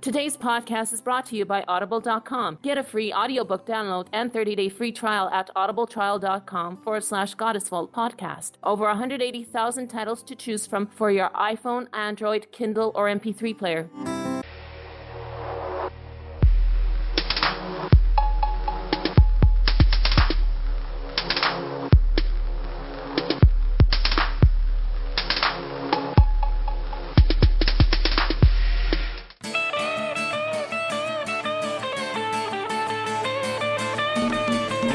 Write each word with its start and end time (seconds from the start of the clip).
Today's 0.00 0.34
podcast 0.34 0.94
is 0.94 1.02
brought 1.02 1.26
to 1.26 1.36
you 1.36 1.44
by 1.44 1.62
Audible.com. 1.68 2.58
Get 2.62 2.78
a 2.78 2.82
free 2.82 3.12
audiobook 3.12 3.66
download 3.66 4.06
and 4.14 4.32
30-day 4.32 4.70
free 4.70 4.92
trial 4.92 5.28
at 5.28 5.50
audibletrial.com 5.54 6.78
forward 6.78 7.04
slash 7.04 7.36
Goddessvault 7.36 7.90
podcast. 7.90 8.52
Over 8.62 8.84
180,000 8.84 9.88
titles 9.88 10.22
to 10.22 10.34
choose 10.34 10.66
from 10.66 10.86
for 10.86 11.10
your 11.10 11.28
iPhone, 11.30 11.86
Android, 11.92 12.50
Kindle, 12.50 12.92
or 12.94 13.08
MP3 13.08 13.58
player. 13.58 13.90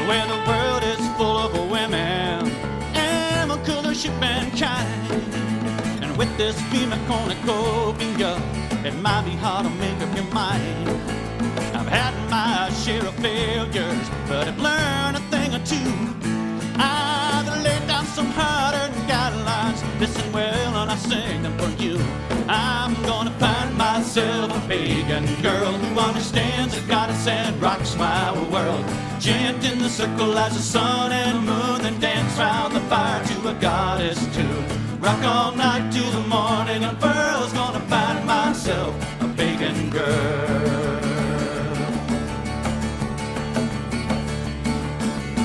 Where 0.06 0.26
the 0.28 0.40
world 0.46 0.84
is 0.84 1.00
full 1.16 1.36
of 1.36 1.52
women 1.68 2.48
and 2.94 3.50
the 3.50 3.56
color 3.64 3.92
ship 3.92 4.12
mankind. 4.20 5.10
And 6.00 6.16
with 6.16 6.30
this 6.36 6.56
beaming 6.70 7.04
cornucopia, 7.06 8.40
it 8.84 8.94
might 9.02 9.24
be 9.24 9.32
hard 9.32 9.66
to 9.66 9.70
make 9.70 10.00
up 10.00 10.14
your 10.14 10.32
mind. 10.32 10.88
I've 11.74 11.88
had 11.88 12.14
my 12.30 12.70
share 12.84 13.04
of 13.04 13.14
failures, 13.16 14.08
but 14.28 14.46
I've 14.46 14.60
learned 14.60 15.16
a 15.16 15.22
thing 15.32 15.52
or 15.56 15.62
two. 15.66 15.92
I've 16.78 17.48
laid 17.64 17.84
down 17.88 18.06
some 18.06 18.26
hard-earned 18.26 18.94
guidelines. 19.10 19.82
Listen 19.98 20.30
well, 20.32 20.76
and 20.82 20.90
I 20.90 20.96
sing 20.96 21.42
them 21.42 21.58
for 21.58 21.70
you. 21.82 21.98
I'm 22.48 22.94
gonna 23.02 23.32
find 23.40 23.55
myself 24.16 24.64
a 24.64 24.68
pagan 24.68 25.26
girl 25.42 25.72
who 25.72 26.00
understands 26.00 26.74
the 26.74 26.80
goddess 26.88 27.26
and 27.26 27.60
rocks 27.60 27.94
my 27.96 28.32
world. 28.50 28.84
Chant 29.20 29.62
in 29.64 29.78
the 29.78 29.90
circle 29.90 30.38
as 30.38 30.56
the 30.56 30.62
sun 30.62 31.12
and 31.12 31.44
moon, 31.44 31.82
then 31.82 32.00
dance 32.00 32.38
round 32.38 32.74
the 32.74 32.80
fire 32.88 33.22
to 33.24 33.48
a 33.48 33.54
goddess 33.54 34.18
tune. 34.34 35.00
Rock 35.00 35.22
all 35.22 35.54
night 35.54 35.92
to 35.92 36.00
the 36.00 36.24
morning, 36.28 36.82
Pearl's 36.98 37.52
gonna 37.52 37.80
find 37.90 38.24
myself 38.24 38.94
a 39.20 39.28
pagan 39.36 39.90
girl. 39.90 41.00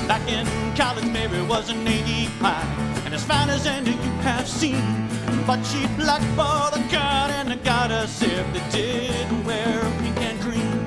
Back 0.08 0.26
in 0.28 0.46
college, 0.74 1.10
Mary 1.12 1.42
was 1.42 1.68
an 1.68 1.86
AKA, 1.86 2.56
and 3.04 3.12
as 3.12 3.22
fine 3.24 3.50
as 3.50 3.66
any 3.66 3.90
you 3.90 4.12
have 4.22 4.48
seen. 4.48 5.11
But 5.46 5.64
she 5.64 5.86
blackballed 5.98 6.74
the 6.74 6.84
god 6.92 7.30
and 7.30 7.50
the 7.50 7.56
goddess 7.56 8.22
if 8.22 8.46
they 8.52 8.70
didn't 8.70 9.44
wear 9.44 9.80
pink 10.00 10.16
and 10.20 10.40
green. 10.40 10.78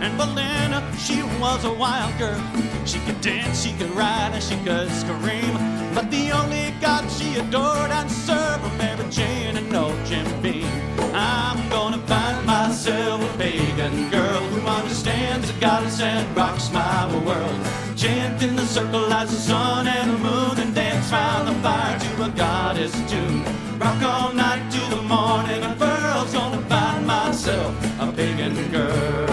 And 0.00 0.16
Belinda, 0.16 0.86
she 0.96 1.24
was 1.40 1.64
a 1.64 1.72
wild 1.72 2.16
girl. 2.16 2.40
She 2.86 3.00
could 3.00 3.20
dance, 3.20 3.64
she 3.64 3.72
could 3.72 3.90
ride, 3.90 4.30
and 4.34 4.42
she 4.42 4.56
could 4.64 4.88
scream. 4.92 5.52
But 5.94 6.12
the 6.12 6.30
only 6.30 6.72
god 6.80 7.10
she 7.10 7.34
adored 7.40 7.90
and 7.90 8.08
served 8.08 8.62
were 8.62 8.78
Mary 8.78 9.04
Jane 9.10 9.56
and 9.56 9.70
no 9.70 9.90
Jim 10.06 10.26
Beam. 10.42 10.70
I'm 11.12 11.68
gonna 11.68 11.98
find 12.06 12.46
myself 12.46 13.20
a 13.20 13.36
pagan 13.36 14.10
girl 14.10 14.40
who 14.50 14.60
understands 14.66 15.52
the 15.52 15.58
goddess 15.60 16.00
and 16.00 16.36
rocks 16.36 16.70
my 16.70 17.06
world. 17.26 17.66
Chant 17.96 18.40
in 18.44 18.54
the 18.54 18.66
circle 18.66 19.12
as 19.12 19.30
the 19.30 19.40
sun 19.40 19.88
and 19.88 20.12
the 20.12 20.18
moon 20.18 20.58
and 20.60 20.72
dance 20.72 21.10
round 21.10 21.48
the 21.48 21.54
fire 21.62 21.98
to 21.98 22.22
a 22.22 22.28
goddess 22.30 22.92
tune. 23.10 23.67
Rock 23.78 24.02
all 24.02 24.32
night 24.32 24.68
to 24.72 24.80
the 24.96 25.02
morning 25.02 25.62
and 25.62 25.78
Pearl's 25.78 26.32
gonna 26.32 26.60
find 26.62 27.06
myself 27.06 27.72
a 28.00 28.10
pagan 28.10 28.54
girl. 28.72 29.26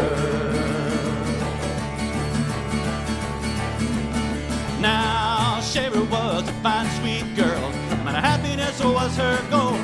Now, 4.80 5.60
Sherry 5.62 6.00
was 6.00 6.48
a 6.48 6.54
fine, 6.62 6.88
sweet 7.00 7.36
girl, 7.36 7.72
and 8.06 8.16
happiness 8.16 8.84
was 8.84 9.18
her 9.18 9.42
goal. 9.50 9.80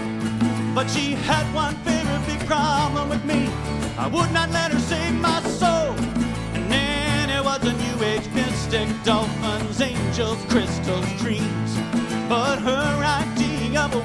But 0.75 0.91
she 0.91 1.15
had 1.15 1.51
one 1.55 1.73
very 1.77 2.19
big 2.27 2.45
problem 2.45 3.09
with 3.09 3.25
me. 3.25 3.49
I 3.97 4.07
would 4.07 4.31
not 4.31 4.51
let 4.51 4.71
her 4.71 4.79
save 4.79 5.15
my 5.15 5.41
soul. 5.41 5.95
And 6.53 6.71
then 6.71 7.31
it 7.31 7.43
was 7.43 7.63
a 7.65 7.73
new 7.73 8.03
age 8.03 8.27
mystic, 8.35 8.87
dolphins, 9.03 9.81
angels, 9.81 10.37
crystals, 10.49 11.11
dreams. 11.17 11.71
But 12.29 12.59
her 12.59 13.03
a 13.03 13.30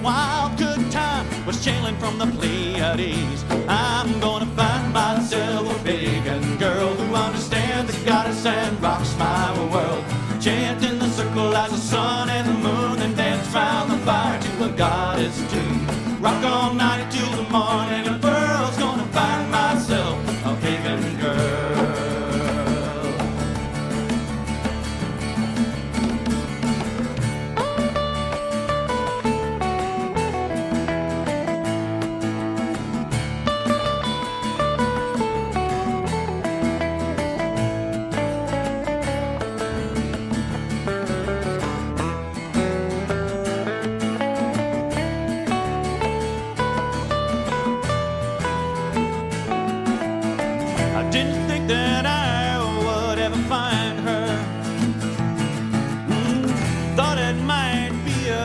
wild 0.06 0.56
good 0.56 0.88
time 0.92 1.26
was 1.44 1.64
channeling 1.64 1.98
from 1.98 2.16
the 2.16 2.26
Pleiades. 2.26 3.44
I'm 3.66 4.20
gonna 4.20 4.46
find 4.60 4.92
myself 4.92 5.64
a 5.74 5.78
pagan 5.82 6.56
girl 6.58 6.94
who 6.94 7.12
understands 7.12 7.90
the 7.92 8.04
goddess 8.04 8.46
and 8.46 8.80
rocks 8.80 9.12
my 9.18 9.50
world. 9.72 10.04
Chanting 10.40 11.00
the 11.00 11.08
circle 11.08 11.56
as 11.56 11.72
the 11.72 11.82
sun 11.92 12.30
and 12.30 12.55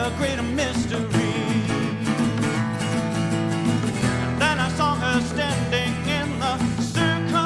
a 0.02 0.10
greater 0.16 0.42
mystery. 0.42 0.98
And 4.24 4.40
then 4.42 4.58
I 4.58 4.68
saw 4.70 4.96
her 4.96 5.20
standing 5.20 5.94
in 6.18 6.40
the 6.40 6.58
circle. 6.82 7.38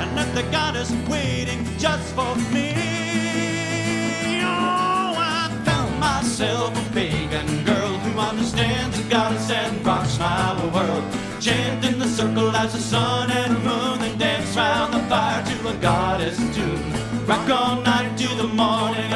And 0.00 0.10
that 0.18 0.34
the 0.34 0.42
goddess 0.50 0.90
waiting 1.08 1.64
just 1.78 2.12
for 2.16 2.34
me. 2.52 2.72
Oh, 4.42 5.14
I 5.16 5.48
found 5.64 6.00
myself 6.00 6.70
a 6.74 6.92
pagan 6.92 7.64
girl 7.64 7.98
who 7.98 8.18
understands 8.18 9.00
the 9.00 9.08
goddess 9.08 9.48
and 9.50 9.86
rocks 9.86 10.18
my 10.18 10.54
world. 10.74 11.04
Chant 11.40 11.84
in 11.84 12.00
the 12.00 12.08
circle 12.08 12.50
as 12.56 12.72
the 12.72 12.80
sun 12.80 13.30
and 13.30 13.54
the 13.54 13.60
moon, 13.60 14.02
and 14.02 14.18
dance 14.18 14.56
round 14.56 14.92
the 14.92 15.00
fire 15.10 15.44
to 15.44 15.68
a 15.68 15.74
goddess 15.76 16.38
tune. 16.52 16.92
Rock 17.26 17.48
all 17.48 17.80
night 17.82 18.18
to 18.18 18.28
the 18.34 18.48
morning, 18.48 19.12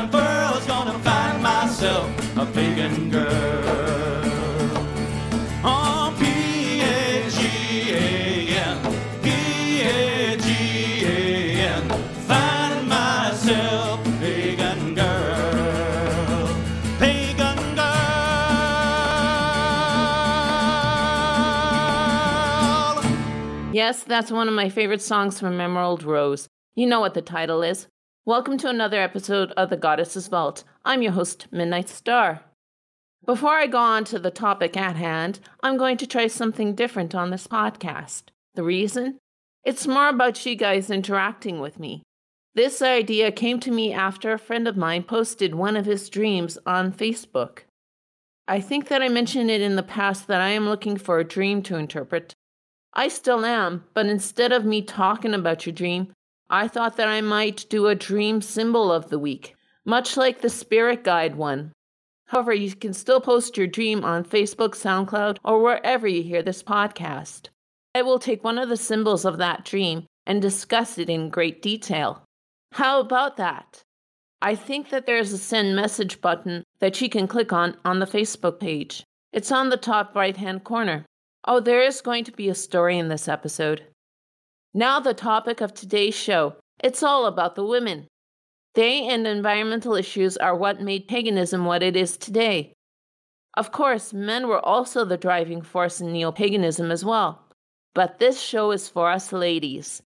Yes, 23.88 24.02
that's 24.02 24.31
one 24.31 24.49
of 24.49 24.55
my 24.55 24.69
favorite 24.69 25.00
songs 25.00 25.40
from 25.40 25.58
Emerald 25.58 26.02
Rose. 26.02 26.46
You 26.75 26.87
know 26.87 27.00
what 27.00 27.14
the 27.14 27.23
title 27.23 27.62
is. 27.62 27.87
Welcome 28.26 28.58
to 28.58 28.69
another 28.69 29.00
episode 29.00 29.50
of 29.52 29.70
The 29.70 29.79
Goddess's 29.79 30.29
Vault. 30.29 30.62
I'm 30.85 31.00
your 31.00 31.12
host, 31.12 31.46
Midnight 31.50 31.88
Star. 31.88 32.43
Before 33.25 33.55
I 33.55 33.67
go 33.67 33.79
on 33.79 34.05
to 34.05 34.19
the 34.19 34.31
topic 34.31 34.76
at 34.76 34.96
hand, 34.96 35.40
I'm 35.62 35.79
going 35.79 35.96
to 35.96 36.06
try 36.06 36.26
something 36.26 36.75
different 36.75 37.14
on 37.14 37.31
this 37.31 37.46
podcast. 37.46 38.25
The 38.56 38.62
reason? 38.62 39.17
It's 39.64 39.87
more 39.87 40.11
about 40.11 40.44
you 40.44 40.55
guys 40.55 40.90
interacting 40.90 41.58
with 41.58 41.81
me. 41.81 42.02
This 42.55 42.82
idea 42.82 43.32
came 43.32 43.58
to 43.61 43.70
me 43.70 43.94
after 43.94 44.35
a 44.35 44.38
friend 44.38 44.69
of 44.69 44.76
mine 44.76 45.05
posted 45.05 45.55
one 45.55 45.79
of 45.79 45.87
his 45.87 46.11
dreams 46.11 46.58
on 46.67 46.93
Facebook. 46.93 47.61
I 48.46 48.61
think 48.61 48.88
that 48.88 49.00
I 49.00 49.08
mentioned 49.08 49.50
it 49.50 49.62
in 49.62 49.76
the 49.76 49.82
past 49.82 50.26
that 50.26 50.43
I 50.43 50.50
am 50.50 50.69
looking 50.69 50.99
for 50.99 51.19
a 51.19 51.25
dream 51.25 51.62
to 51.62 51.76
interpret. 51.76 52.35
I 52.94 53.08
still 53.08 53.44
am, 53.44 53.85
but 53.94 54.06
instead 54.06 54.52
of 54.52 54.64
me 54.64 54.82
talking 54.82 55.35
about 55.35 55.67
your 55.67 55.75
dream, 55.75 56.12
I 56.50 56.69
thought 56.69 56.96
that 56.96 57.08
I 57.08 57.20
might 57.20 57.67
do 57.69 57.87
a 57.87 57.94
dream 57.94 58.40
symbol 58.40 58.90
of 58.90 59.11
the 59.11 59.19
week, 59.19 59.55
much 59.85 60.17
like 60.17 60.40
the 60.40 60.49
spirit 60.49 61.05
guide 61.05 61.37
one. 61.37 61.73
However, 62.26 62.52
you 62.52 62.75
can 62.75 62.93
still 62.93 63.20
post 63.20 63.56
your 63.56 63.67
dream 63.67 64.05
on 64.05 64.25
Facebook, 64.25 64.70
SoundCloud, 64.70 65.38
or 65.44 65.62
wherever 65.62 66.06
you 66.06 66.23
hear 66.23 66.43
this 66.43 66.62
podcast. 66.62 67.49
I 67.94 68.02
will 68.02 68.19
take 68.19 68.44
one 68.44 68.58
of 68.58 68.69
the 68.69 68.76
symbols 68.76 69.25
of 69.25 69.38
that 69.38 69.64
dream 69.64 70.06
and 70.26 70.43
discuss 70.43 70.99
it 70.99 71.08
in 71.08 71.31
great 71.31 71.62
detail. 71.62 72.23
How 72.73 73.00
about 73.00 73.37
that? 73.38 73.82
I 74.40 74.55
think 74.55 74.90
that 74.90 75.06
there's 75.06 75.32
a 75.32 75.38
send 75.38 75.75
message 75.75 76.20
button 76.20 76.64
that 76.81 77.00
you 77.00 77.08
can 77.08 77.26
click 77.26 77.52
on 77.52 77.76
on 77.85 77.99
the 77.99 78.06
Facebook 78.06 78.61
page. 78.61 79.05
It's 79.32 79.50
on 79.50 79.69
the 79.69 79.76
top 79.76 80.14
right 80.14 80.37
hand 80.37 80.64
corner. 80.64 81.05
Oh, 81.46 81.61
there 81.61 81.82
is 81.82 82.00
going 82.00 82.25
to 82.25 82.32
be 82.32 82.49
a 82.49 82.55
story 82.55 82.99
in 82.99 83.08
this 83.08 83.29
episode. 83.29 83.85
Now, 84.75 85.00
the 85.00 85.14
topic 85.14 85.61
of 85.61 85.73
today's 85.73 86.14
show. 86.14 86.56
It's 86.82 87.02
all 87.02 87.26
about 87.26 87.55
the 87.55 87.64
women. 87.64 88.06
They 88.75 89.08
and 89.08 89.26
environmental 89.26 89.94
issues 89.94 90.37
are 90.37 90.55
what 90.55 90.81
made 90.81 91.08
paganism 91.08 91.64
what 91.64 91.82
it 91.82 91.96
is 91.96 92.17
today. 92.17 92.75
Of 93.56 93.73
course, 93.73 94.12
men 94.12 94.46
were 94.46 94.64
also 94.64 95.05
the 95.05 95.17
driving 95.17 95.62
force 95.62 96.00
in 96.00 96.12
neo 96.12 96.31
paganism 96.31 96.90
as 96.90 97.05
well. 97.05 97.43
But 97.94 98.19
this 98.19 98.40
show 98.40 98.70
is 98.70 98.88
for 98.88 99.11
us 99.11 99.32
ladies. 99.32 100.02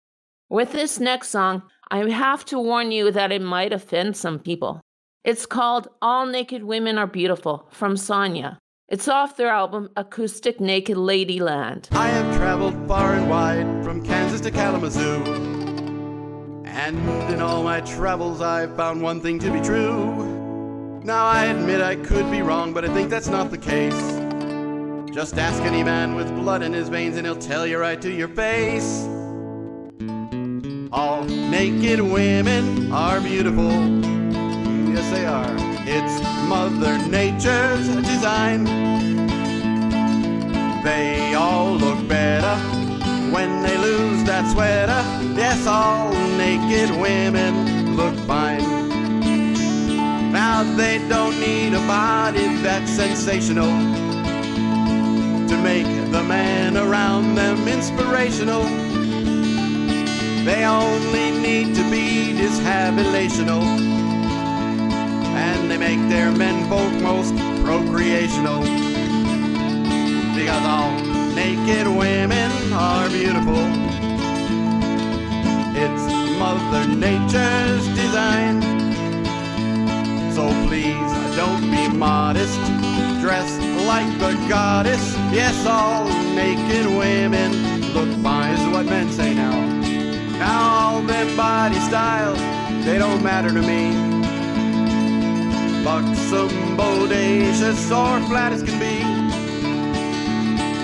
With 0.49 0.73
this 0.73 0.99
next 0.99 1.29
song, 1.29 1.63
I 1.91 2.09
have 2.11 2.45
to 2.47 2.59
warn 2.59 2.91
you 2.91 3.13
that 3.13 3.31
it 3.31 3.43
might 3.43 3.73
offend 3.73 4.17
some 4.17 4.39
people. 4.39 4.81
It's 5.23 5.47
called 5.47 5.89
All 6.03 6.27
Naked 6.27 6.65
Women 6.65 6.99
Are 6.99 7.07
Beautiful 7.07 7.69
from 7.71 7.97
SONA. 7.97 8.59
It's 8.89 9.09
off 9.09 9.37
their 9.37 9.49
album 9.49 9.91
Acoustic 9.97 10.61
Naked 10.61 10.97
Ladyland. 10.97 11.89
I 11.91 12.07
have 12.07 12.37
traveled 12.37 12.87
far 12.87 13.15
and 13.15 13.29
wide 13.29 13.83
from 13.83 14.01
Kansas 14.01 14.41
to 14.43 14.53
Kalamazoo. 14.53 15.25
And 16.65 16.97
in 17.33 17.43
all 17.43 17.65
my 17.65 17.81
travels, 17.81 18.41
I've 18.41 18.77
found 18.77 19.03
one 19.03 19.21
thing 19.21 19.41
to 19.41 19.51
be 19.51 19.61
true. 19.61 21.01
Now, 21.03 21.27
I 21.27 21.47
admit 21.47 21.81
I 21.81 21.97
could 21.97 22.31
be 22.31 22.43
wrong, 22.43 22.73
but 22.73 22.85
I 22.85 22.95
think 22.95 23.11
that's 23.11 23.27
not 23.27 23.51
the 23.51 23.59
case. 23.59 24.01
Just 25.13 25.37
ask 25.37 25.61
any 25.65 25.83
man 25.83 26.15
with 26.15 26.33
blood 26.37 26.63
in 26.63 26.73
his 26.73 26.89
veins, 26.89 27.17
and 27.17 27.27
he'll 27.27 27.35
tell 27.35 27.67
you 27.67 27.79
right 27.79 28.01
to 28.01 28.13
your 28.13 28.29
face. 28.29 29.03
All 30.93 31.25
naked 31.25 32.01
women 32.01 32.93
are 32.93 33.21
beautiful. 33.21 33.69
Yes, 34.95 35.11
they 35.11 35.27
are. 35.27 35.66
It's 35.89 36.21
Mother 36.49 36.99
Nature's 37.07 37.87
design. 38.05 38.65
They 40.83 41.35
all 41.35 41.75
look 41.75 42.09
better 42.09 42.57
when 43.31 43.63
they 43.63 43.79
lose 43.79 44.25
that 44.25 44.51
sweater. 44.51 45.01
Yes, 45.39 45.65
all 45.65 46.11
naked 46.37 46.91
women 47.01 47.95
look 47.95 48.17
fine. 48.27 48.65
Now 50.33 50.65
they 50.77 50.99
don't 51.09 51.39
need 51.39 51.73
a 51.73 51.87
body 51.87 52.57
that's 52.57 52.91
sensational 52.91 53.71
to 55.47 55.57
make 55.63 55.87
the 56.11 56.25
man 56.25 56.77
around 56.77 57.37
them 57.37 57.69
inspirational. 57.69 58.65
They 60.45 60.65
only 60.65 61.31
need 61.31 61.77
to 61.77 61.91
be 61.93 62.33
dishabitational. 62.33 63.96
And 65.57 65.71
they 65.71 65.79
make 65.79 66.09
their 66.09 66.31
men 66.31 66.69
folk 66.69 66.93
most 67.03 67.35
procreational. 67.65 68.63
Because 70.35 70.65
all 70.67 70.93
naked 71.35 71.87
women 71.87 72.51
are 72.73 73.09
beautiful. 73.09 73.65
It's 75.75 76.05
Mother 76.39 76.87
Nature's 76.95 77.87
design. 77.97 78.63
So 80.33 80.49
please 80.69 81.37
don't 81.37 81.71
be 81.71 81.89
modest. 81.89 82.61
Dress 83.21 83.51
like 83.87 84.11
the 84.19 84.33
goddess. 84.49 85.15
Yes, 85.33 85.67
all 85.67 86.05
naked 86.35 86.87
women 86.87 87.53
look 87.95 88.11
fine. 88.23 88.55
Is 88.55 88.69
what 88.69 88.87
men 88.87 89.11
say 89.11 89.35
now. 89.35 89.57
Now 90.39 90.69
all 90.79 91.03
them 91.03 91.37
body 91.37 91.81
styles, 91.81 92.39
they 92.85 92.99
don't 92.99 93.23
matter 93.23 93.49
to 93.49 93.63
me. 93.63 94.06
Buxom, 95.87 96.51
bodacious, 96.77 97.93
or 97.95 98.19
flat 98.27 98.53
as 98.53 98.65
can 98.65 98.77
be. 98.81 98.97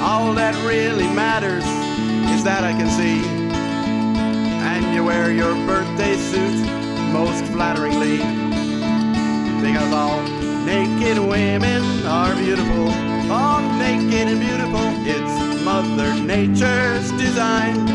All 0.00 0.32
that 0.34 0.54
really 0.64 1.08
matters 1.08 1.64
is 2.30 2.44
that 2.44 2.62
I 2.62 2.70
can 2.70 2.88
see. 2.88 3.18
And 4.62 4.94
you 4.94 5.02
wear 5.02 5.32
your 5.32 5.54
birthday 5.66 6.14
suit 6.14 6.54
most 7.10 7.42
flatteringly. 7.50 8.18
Because 9.60 9.92
all 9.92 10.22
naked 10.64 11.18
women 11.18 11.82
are 12.06 12.36
beautiful. 12.36 12.86
All 13.32 13.60
naked 13.82 14.28
and 14.28 14.38
beautiful. 14.38 14.86
It's 15.02 15.64
Mother 15.64 16.14
Nature's 16.14 17.10
design 17.18 17.88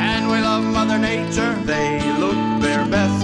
and 0.00 0.30
we 0.30 0.40
love 0.40 0.64
Mother 0.64 0.98
Nature. 0.98 1.52
They 1.66 2.00
look 2.18 2.62
their 2.62 2.86
best 2.86 3.22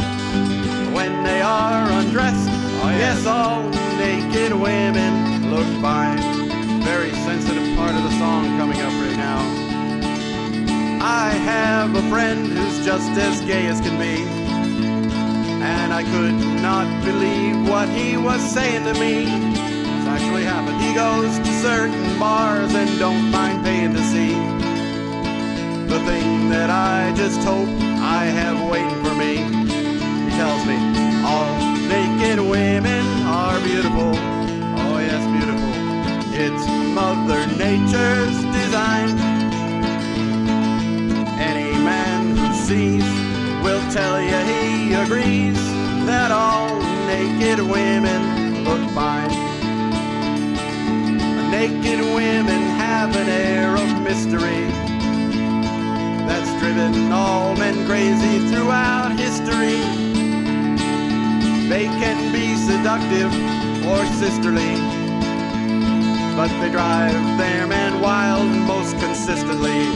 when 0.95 1.25
they 1.25 1.41
are 1.41 1.91
undressed. 1.91 2.60
Oh, 2.83 2.89
yes. 2.91 3.23
yes, 3.23 3.27
all 3.27 3.63
naked 3.99 4.53
women 4.53 5.51
look 5.51 5.67
fine. 5.83 6.19
Very 6.83 7.11
sensitive 7.13 7.77
part 7.77 7.95
of 7.95 8.03
the 8.03 8.19
song 8.19 8.45
coming 8.57 8.81
up 8.81 8.93
right 9.05 9.17
now. 9.17 9.41
I 11.03 11.31
have 11.31 11.95
a 11.95 12.03
friend 12.09 12.47
who's 12.47 12.85
just 12.85 13.11
as 13.13 13.41
gay 13.43 13.67
as 13.67 13.81
can 13.81 13.99
be. 13.99 14.23
And 15.63 15.93
I 15.93 16.03
could 16.05 16.35
not 16.63 16.87
believe 17.05 17.69
what 17.69 17.89
he 17.91 18.17
was 18.17 18.41
saying 18.41 18.85
to 18.85 18.95
me. 18.95 19.25
It's 19.25 20.09
actually 20.09 20.45
happened. 20.45 20.81
He 20.81 20.95
goes 20.95 21.39
to 21.39 21.53
certain 21.61 22.19
bars 22.19 22.75
and 22.75 22.99
don't 22.99 23.31
mind 23.31 23.63
paying 23.63 23.93
to 23.93 24.03
see 24.05 24.33
the 25.87 26.01
thing 26.07 26.49
that 26.49 26.71
I 26.71 27.13
just 27.15 27.41
hope 27.45 27.69
I 27.69 28.25
have 28.25 28.71
waiting 28.71 29.05
for 29.05 29.15
me. 29.15 29.37
He 30.25 30.31
tells 30.39 30.65
me 30.65 30.90
naked 32.31 32.49
women 32.49 33.05
are 33.27 33.59
beautiful. 33.61 34.13
Oh, 34.15 34.99
yes, 35.01 35.23
beautiful. 35.35 35.71
It's 36.33 36.65
Mother 36.95 37.45
Nature's 37.59 38.37
design. 38.55 39.19
Any 41.41 41.73
man 41.83 42.37
who 42.37 42.53
sees 42.55 43.03
will 43.65 43.83
tell 43.91 44.23
you 44.23 44.37
he 44.47 44.93
agrees 44.95 45.59
that 46.07 46.31
all 46.31 46.79
naked 47.09 47.59
women 47.59 48.63
look 48.65 48.89
fine. 48.91 49.31
Naked 51.51 52.01
women 52.15 52.63
have 52.79 53.17
an 53.17 53.29
air 53.29 53.75
of 53.75 54.03
mystery 54.03 54.71
that's 56.29 56.53
driven 56.61 57.11
all 57.11 57.57
men 57.57 57.85
crazy 57.87 58.39
throughout 58.55 59.19
history. 59.19 60.10
They 61.71 61.85
can 61.85 62.33
be 62.33 62.57
seductive 62.57 63.33
or 63.87 64.05
sisterly, 64.19 64.75
but 66.35 66.49
they 66.61 66.69
drive 66.69 67.39
their 67.39 67.65
men 67.69 68.01
wild 68.01 68.51
most 68.67 68.99
consistently. 68.99 69.87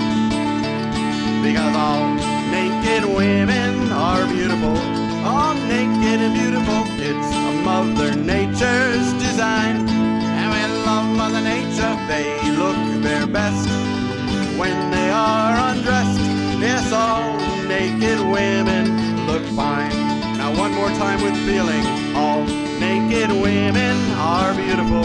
Because 1.43 1.75
all 1.75 2.15
naked 2.55 3.05
women 3.05 3.91
are 3.91 4.25
beautiful, 4.29 4.79
all 5.27 5.55
naked 5.67 6.21
and 6.23 6.35
beautiful. 6.39 6.85
It's 7.03 7.31
Mother 7.67 8.15
Nature's 8.15 9.13
design, 9.15 9.89
and 9.89 10.47
we 10.55 10.63
love 10.87 11.07
Mother 11.17 11.41
Nature. 11.41 11.97
They 12.07 12.39
look 12.53 13.03
their 13.03 13.27
best 13.27 13.69
when 14.57 14.93
they 14.93 15.11
are 15.11 15.73
undressed. 15.73 16.21
Yes, 16.61 16.93
all 16.93 17.37
naked 17.67 18.21
women 18.21 19.27
look 19.27 19.45
fine. 19.57 20.04
One 20.57 20.73
more 20.75 20.89
time 20.91 21.23
with 21.23 21.37
feeling. 21.47 21.85
All 22.17 22.43
naked 22.79 23.31
women 23.31 23.97
are 24.13 24.55
beautiful. 24.55 25.05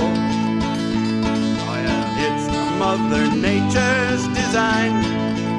Oh, 1.68 1.78
yeah, 1.86 2.26
it's 2.26 2.48
Mother 2.78 3.26
Nature's 3.36 4.28
design. 4.36 4.94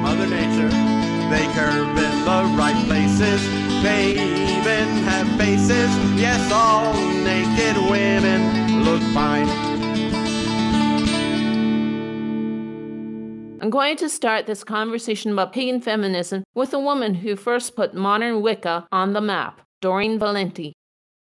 Mother 0.01 0.27
Nature. 0.27 0.69
They 1.31 1.45
curve 1.53 1.97
in 1.97 2.25
the 2.25 2.43
right 2.57 2.85
places. 2.85 3.41
They 3.83 4.11
even 4.11 4.87
have 5.03 5.27
faces. 5.37 5.89
Yes, 6.19 6.51
all 6.51 6.93
naked 7.23 7.77
women 7.89 8.83
look 8.83 9.01
fine. 9.13 9.47
I'm 13.61 13.69
going 13.69 13.95
to 13.97 14.09
start 14.09 14.47
this 14.47 14.63
conversation 14.63 15.31
about 15.31 15.53
pagan 15.53 15.79
feminism 15.81 16.43
with 16.55 16.73
a 16.73 16.79
woman 16.79 17.13
who 17.13 17.35
first 17.35 17.75
put 17.75 17.93
modern 17.93 18.41
Wicca 18.41 18.87
on 18.91 19.13
the 19.13 19.21
map, 19.21 19.61
Doreen 19.81 20.19
Valiente. 20.19 20.73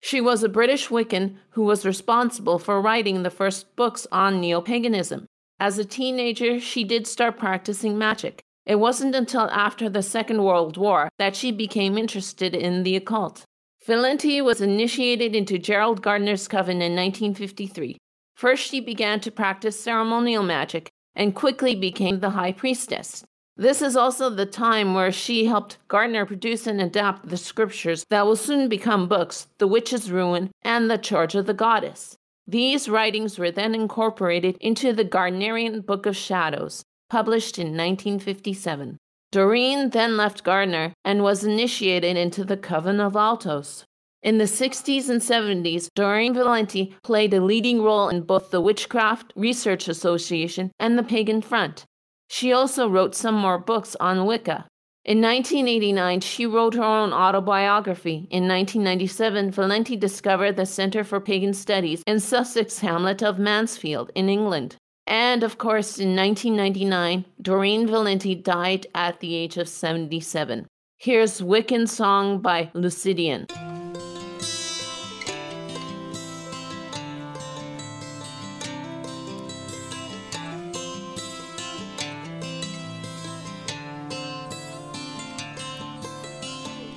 She 0.01 0.21
was 0.21 0.43
a 0.43 0.49
British 0.49 0.89
Wiccan 0.89 1.37
who 1.51 1.63
was 1.63 1.85
responsible 1.85 2.59
for 2.59 2.81
writing 2.81 3.23
the 3.23 3.29
first 3.29 3.75
books 3.75 4.05
on 4.11 4.39
neo 4.39 4.61
paganism. 4.61 5.25
As 5.59 5.79
a 5.79 5.85
teenager, 5.85 6.59
she 6.59 6.83
did 6.83 7.07
start 7.07 7.37
practicing 7.37 7.97
magic. 7.97 8.41
It 8.65 8.75
wasn't 8.75 9.15
until 9.15 9.49
after 9.49 9.89
the 9.89 10.03
Second 10.03 10.43
World 10.43 10.77
War 10.77 11.09
that 11.17 11.35
she 11.35 11.51
became 11.51 11.97
interested 11.97 12.55
in 12.55 12.83
the 12.83 12.95
occult. 12.95 13.43
Valiente 13.85 14.41
was 14.41 14.61
initiated 14.61 15.35
into 15.35 15.57
Gerald 15.57 16.01
Gardner's 16.01 16.47
coven 16.47 16.81
in 16.81 16.95
1953. 16.95 17.97
First, 18.35 18.69
she 18.69 18.79
began 18.79 19.19
to 19.21 19.31
practice 19.31 19.79
ceremonial 19.79 20.43
magic 20.43 20.89
and 21.15 21.35
quickly 21.35 21.75
became 21.75 22.19
the 22.19 22.31
high 22.31 22.51
priestess. 22.51 23.23
This 23.55 23.83
is 23.83 23.95
also 23.95 24.31
the 24.31 24.47
time 24.47 24.95
where 24.95 25.11
she 25.11 25.45
helped 25.45 25.77
Gardner 25.87 26.25
produce 26.25 26.65
and 26.65 26.81
adapt 26.81 27.29
the 27.29 27.37
scriptures 27.37 28.03
that 28.09 28.25
will 28.25 28.35
soon 28.35 28.67
become 28.67 29.07
books 29.07 29.47
The 29.59 29.67
Witch's 29.67 30.09
Rune 30.09 30.49
and 30.63 30.89
The 30.89 30.97
Charge 30.97 31.35
of 31.35 31.45
the 31.45 31.53
Goddess. 31.53 32.17
These 32.47 32.89
writings 32.89 33.37
were 33.37 33.51
then 33.51 33.75
incorporated 33.75 34.57
into 34.59 34.91
the 34.91 35.05
Gardnerian 35.05 35.85
Book 35.85 36.07
of 36.07 36.17
Shadows, 36.17 36.83
published 37.09 37.59
in 37.59 37.67
1957. 37.67 38.97
Doreen 39.31 39.91
then 39.91 40.17
left 40.17 40.43
Gardner 40.43 40.93
and 41.05 41.21
was 41.21 41.43
initiated 41.43 42.17
into 42.17 42.43
the 42.43 42.57
Coven 42.57 42.99
of 42.99 43.15
Altos. 43.15 43.85
In 44.23 44.39
the 44.39 44.45
60s 44.45 45.09
and 45.09 45.21
70s, 45.21 45.89
Doreen 45.95 46.33
Valiente 46.33 46.95
played 47.03 47.33
a 47.33 47.41
leading 47.41 47.83
role 47.83 48.09
in 48.09 48.21
both 48.21 48.51
the 48.51 48.61
Witchcraft 48.61 49.31
Research 49.35 49.87
Association 49.87 50.71
and 50.79 50.97
the 50.97 51.03
Pagan 51.03 51.41
Front. 51.41 51.85
She 52.35 52.51
also 52.51 52.89
wrote 52.89 53.13
some 53.13 53.35
more 53.35 53.59
books 53.59 53.95
on 53.99 54.25
Wicca. 54.25 54.65
In 55.05 55.21
1989, 55.21 56.21
she 56.21 56.47
wrote 56.47 56.73
her 56.73 56.81
own 56.81 57.13
autobiography. 57.13 58.27
In 58.31 58.47
1997, 58.47 59.51
Valiente 59.51 59.95
discovered 59.95 60.55
the 60.55 60.65
Centre 60.65 61.03
for 61.03 61.19
Pagan 61.19 61.53
Studies 61.53 62.01
in 62.07 62.19
Sussex 62.19 62.79
hamlet 62.79 63.21
of 63.21 63.37
Mansfield 63.37 64.09
in 64.15 64.29
England. 64.29 64.77
And 65.05 65.43
of 65.43 65.59
course, 65.59 65.99
in 65.99 66.15
1999, 66.15 67.25
Doreen 67.39 67.85
Valiente 67.85 68.33
died 68.33 68.87
at 68.95 69.19
the 69.19 69.35
age 69.35 69.57
of 69.57 69.69
77. 69.69 70.65
Here's 70.97 71.39
Wiccan 71.39 71.87
Song 71.87 72.39
by 72.39 72.71
Lucidean. 72.73 73.45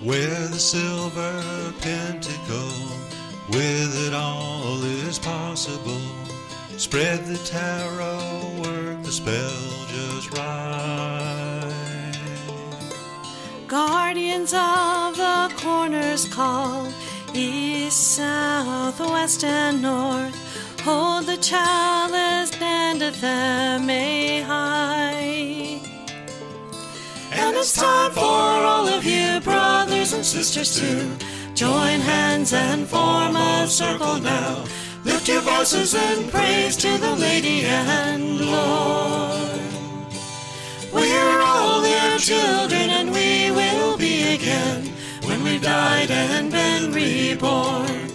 Where 0.06 0.46
the 0.46 0.58
silver 0.58 1.42
pentacle 1.80 2.78
with 3.48 4.06
it 4.06 4.14
all 4.14 4.80
is 4.84 5.18
possible. 5.18 6.00
Spread 6.76 7.26
the 7.26 7.36
tarot, 7.38 8.62
work 8.62 9.02
the 9.02 9.10
spell 9.10 9.60
just 9.88 10.30
right. 10.38 11.66
Guardians 13.66 14.54
of 14.54 15.16
the 15.16 15.52
corners 15.56 16.28
call, 16.28 16.86
east, 17.34 18.14
south, 18.14 19.00
west, 19.00 19.42
and 19.42 19.82
north. 19.82 20.36
Hold 20.82 21.26
the 21.26 21.36
chalice, 21.38 22.50
standeth 22.50 23.20
them 23.20 23.88
high. 24.46 25.85
And 27.38 27.54
it's 27.54 27.74
time 27.74 28.12
for 28.12 28.20
all 28.22 28.88
of 28.88 29.04
you, 29.04 29.40
brothers 29.40 30.14
and 30.14 30.24
sisters, 30.24 30.80
to 30.80 31.16
join 31.54 32.00
hands 32.00 32.54
and 32.54 32.86
form 32.86 33.36
a 33.36 33.66
circle 33.68 34.18
now. 34.18 34.64
Lift 35.04 35.28
your 35.28 35.42
voices 35.42 35.94
in 35.94 36.28
praise 36.30 36.76
to 36.78 36.96
the 36.96 37.14
Lady 37.14 37.60
and 37.66 38.40
Lord. 38.40 39.60
We're 40.94 41.40
all 41.42 41.82
their 41.82 42.16
children, 42.18 42.88
and 42.88 43.12
we 43.12 43.50
will 43.50 43.98
be 43.98 44.34
again 44.34 44.90
when 45.26 45.44
we've 45.44 45.62
died 45.62 46.10
and 46.10 46.50
been 46.50 46.90
reborn. 46.90 48.10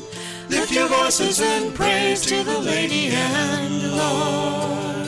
Lift 0.49 0.71
your 0.71 0.87
voices 0.87 1.39
in 1.39 1.71
praise 1.73 2.25
to 2.25 2.43
the 2.43 2.59
Lady 2.59 3.09
and 3.09 3.91
Lord. 3.91 5.00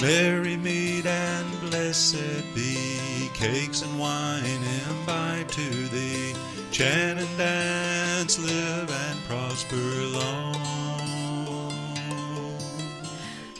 Merry 0.00 0.56
meet 0.56 1.06
and 1.06 1.60
blessed 1.60 2.44
be, 2.54 3.28
cakes 3.34 3.82
and 3.82 3.98
wine 3.98 4.62
imbibe 4.88 5.48
to 5.48 5.70
thee. 5.88 6.34
Chant 6.70 7.18
and 7.18 7.38
dance, 7.38 8.38
live 8.38 8.88
and 8.88 9.18
prosper 9.26 9.76
long. 10.16 10.54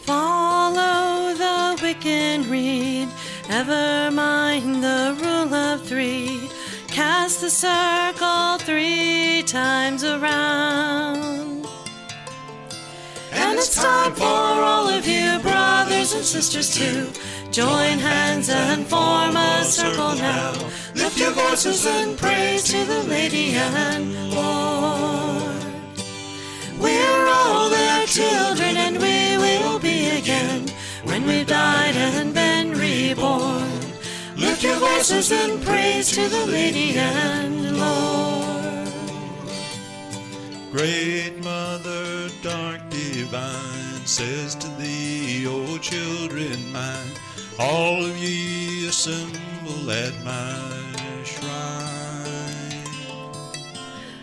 Follow 0.02 1.34
the 1.34 1.76
Wiccan 1.82 2.48
Rede, 2.48 3.08
ever 3.48 4.10
mind 4.12 4.84
the 4.84 5.16
rule 5.20 5.52
of 5.52 5.84
three. 5.84 6.48
Cast 6.86 7.40
the 7.40 7.50
circle 7.50 8.58
three 8.58 9.42
times 9.44 10.04
around. 10.04 11.66
And 13.32 13.58
it's 13.58 13.74
time 13.74 14.14
for 14.14 14.47
and 16.18 16.26
sisters, 16.26 16.74
too. 16.74 17.06
join 17.52 17.96
hands 17.96 18.48
and 18.50 18.84
form 18.84 19.36
a 19.36 19.62
circle 19.62 20.16
now. 20.16 20.50
Lift 20.96 21.16
your 21.16 21.30
voices 21.30 21.86
and 21.86 22.18
praise 22.18 22.64
to 22.64 22.84
the 22.84 23.04
Lady 23.04 23.52
and 23.54 24.34
Lord. 24.34 25.62
We're 26.80 27.26
all 27.28 27.70
their 27.70 28.04
children, 28.06 28.76
and 28.76 28.96
we 28.98 29.36
will 29.38 29.78
be 29.78 30.10
again 30.18 30.66
when 31.04 31.24
we've 31.24 31.46
died 31.46 31.94
and 31.94 32.34
been 32.34 32.72
reborn. 32.72 33.70
Lift 34.36 34.64
your 34.64 34.76
voices 34.76 35.30
and 35.30 35.62
praise 35.62 36.10
to 36.16 36.28
the 36.28 36.46
Lady 36.46 36.98
and 36.98 37.78
Lord. 37.78 38.88
Great 40.72 41.34
Mother, 41.44 42.28
dark 42.42 42.80
divine, 42.90 43.87
says 44.08 44.54
to 44.54 44.68
thee, 44.78 45.46
O 45.46 45.76
children 45.76 46.72
mine, 46.72 47.12
all 47.58 48.02
of 48.02 48.16
ye 48.16 48.88
assemble 48.88 49.90
at 49.90 50.14
my 50.24 51.22
shrine. 51.24 52.88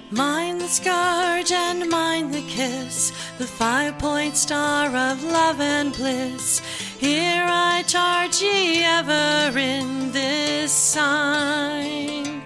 Mind 0.09 0.59
the 0.59 0.67
scourge 0.67 1.51
and 1.51 1.87
mind 1.87 2.33
the 2.33 2.41
kiss, 2.47 3.11
the 3.37 3.45
five 3.45 3.99
point 3.99 4.35
star 4.35 4.87
of 4.87 5.23
love 5.23 5.61
and 5.61 5.93
bliss. 5.93 6.61
Here 6.97 7.45
I 7.47 7.83
charge 7.83 8.41
ye 8.41 8.83
ever 8.83 9.55
in 9.55 10.11
this 10.11 10.71
sign. 10.71 12.41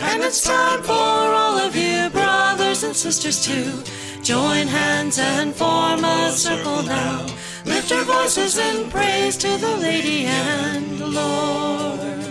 And 0.00 0.22
it's 0.22 0.44
time 0.44 0.82
for 0.82 0.92
all 0.92 1.56
of 1.56 1.74
you, 1.74 2.10
brothers 2.10 2.84
and 2.84 2.94
sisters, 2.94 3.42
to 3.46 3.95
join 4.26 4.66
hands 4.66 5.20
and 5.20 5.54
form 5.54 6.04
a 6.04 6.32
circle 6.32 6.82
now. 6.82 7.24
Lift 7.64 7.92
your 7.92 8.02
voices 8.02 8.58
in 8.58 8.90
praise 8.90 9.36
to 9.36 9.56
the 9.56 9.76
Lady 9.76 10.24
and 10.24 10.98
the 10.98 11.06
Lord. 11.06 12.26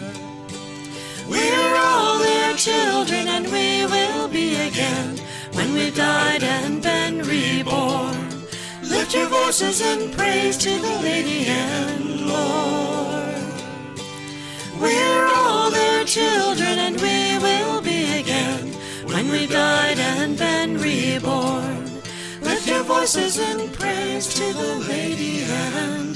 We're 1.29 1.75
all 1.77 2.19
their 2.19 2.53
children, 2.55 3.29
and 3.29 3.45
we 3.45 3.85
will 3.85 4.27
be 4.27 4.57
again 4.67 5.17
when 5.53 5.73
we've 5.73 5.95
died 5.95 6.43
and 6.43 6.83
been 6.83 7.19
reborn. 7.19 8.43
Lift 8.83 9.13
your 9.13 9.27
voices 9.27 9.79
in 9.79 10.11
praise 10.11 10.57
to 10.57 10.71
the 10.77 10.99
Lady 11.01 11.45
and 11.45 12.27
Lord. 12.27 13.41
We're 14.81 15.27
all 15.33 15.71
their 15.71 16.03
children, 16.03 16.77
and 16.77 16.99
we 16.99 17.37
will 17.37 17.79
be 17.79 18.19
again 18.19 18.73
when 19.05 19.29
we've 19.29 19.49
died 19.49 19.97
and 19.97 20.37
been 20.37 20.77
reborn 20.77 21.74
voices 22.85 23.39
in 23.39 23.69
praise 23.71 24.31
to 24.33 24.53
the 24.53 24.75
Lady 24.87 25.43
and 25.43 26.15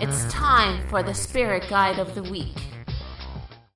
It's 0.00 0.32
time 0.32 0.86
for 0.88 1.02
the 1.02 1.14
Spirit 1.14 1.64
Guide 1.68 1.98
of 1.98 2.14
the 2.14 2.22
Week. 2.22 2.73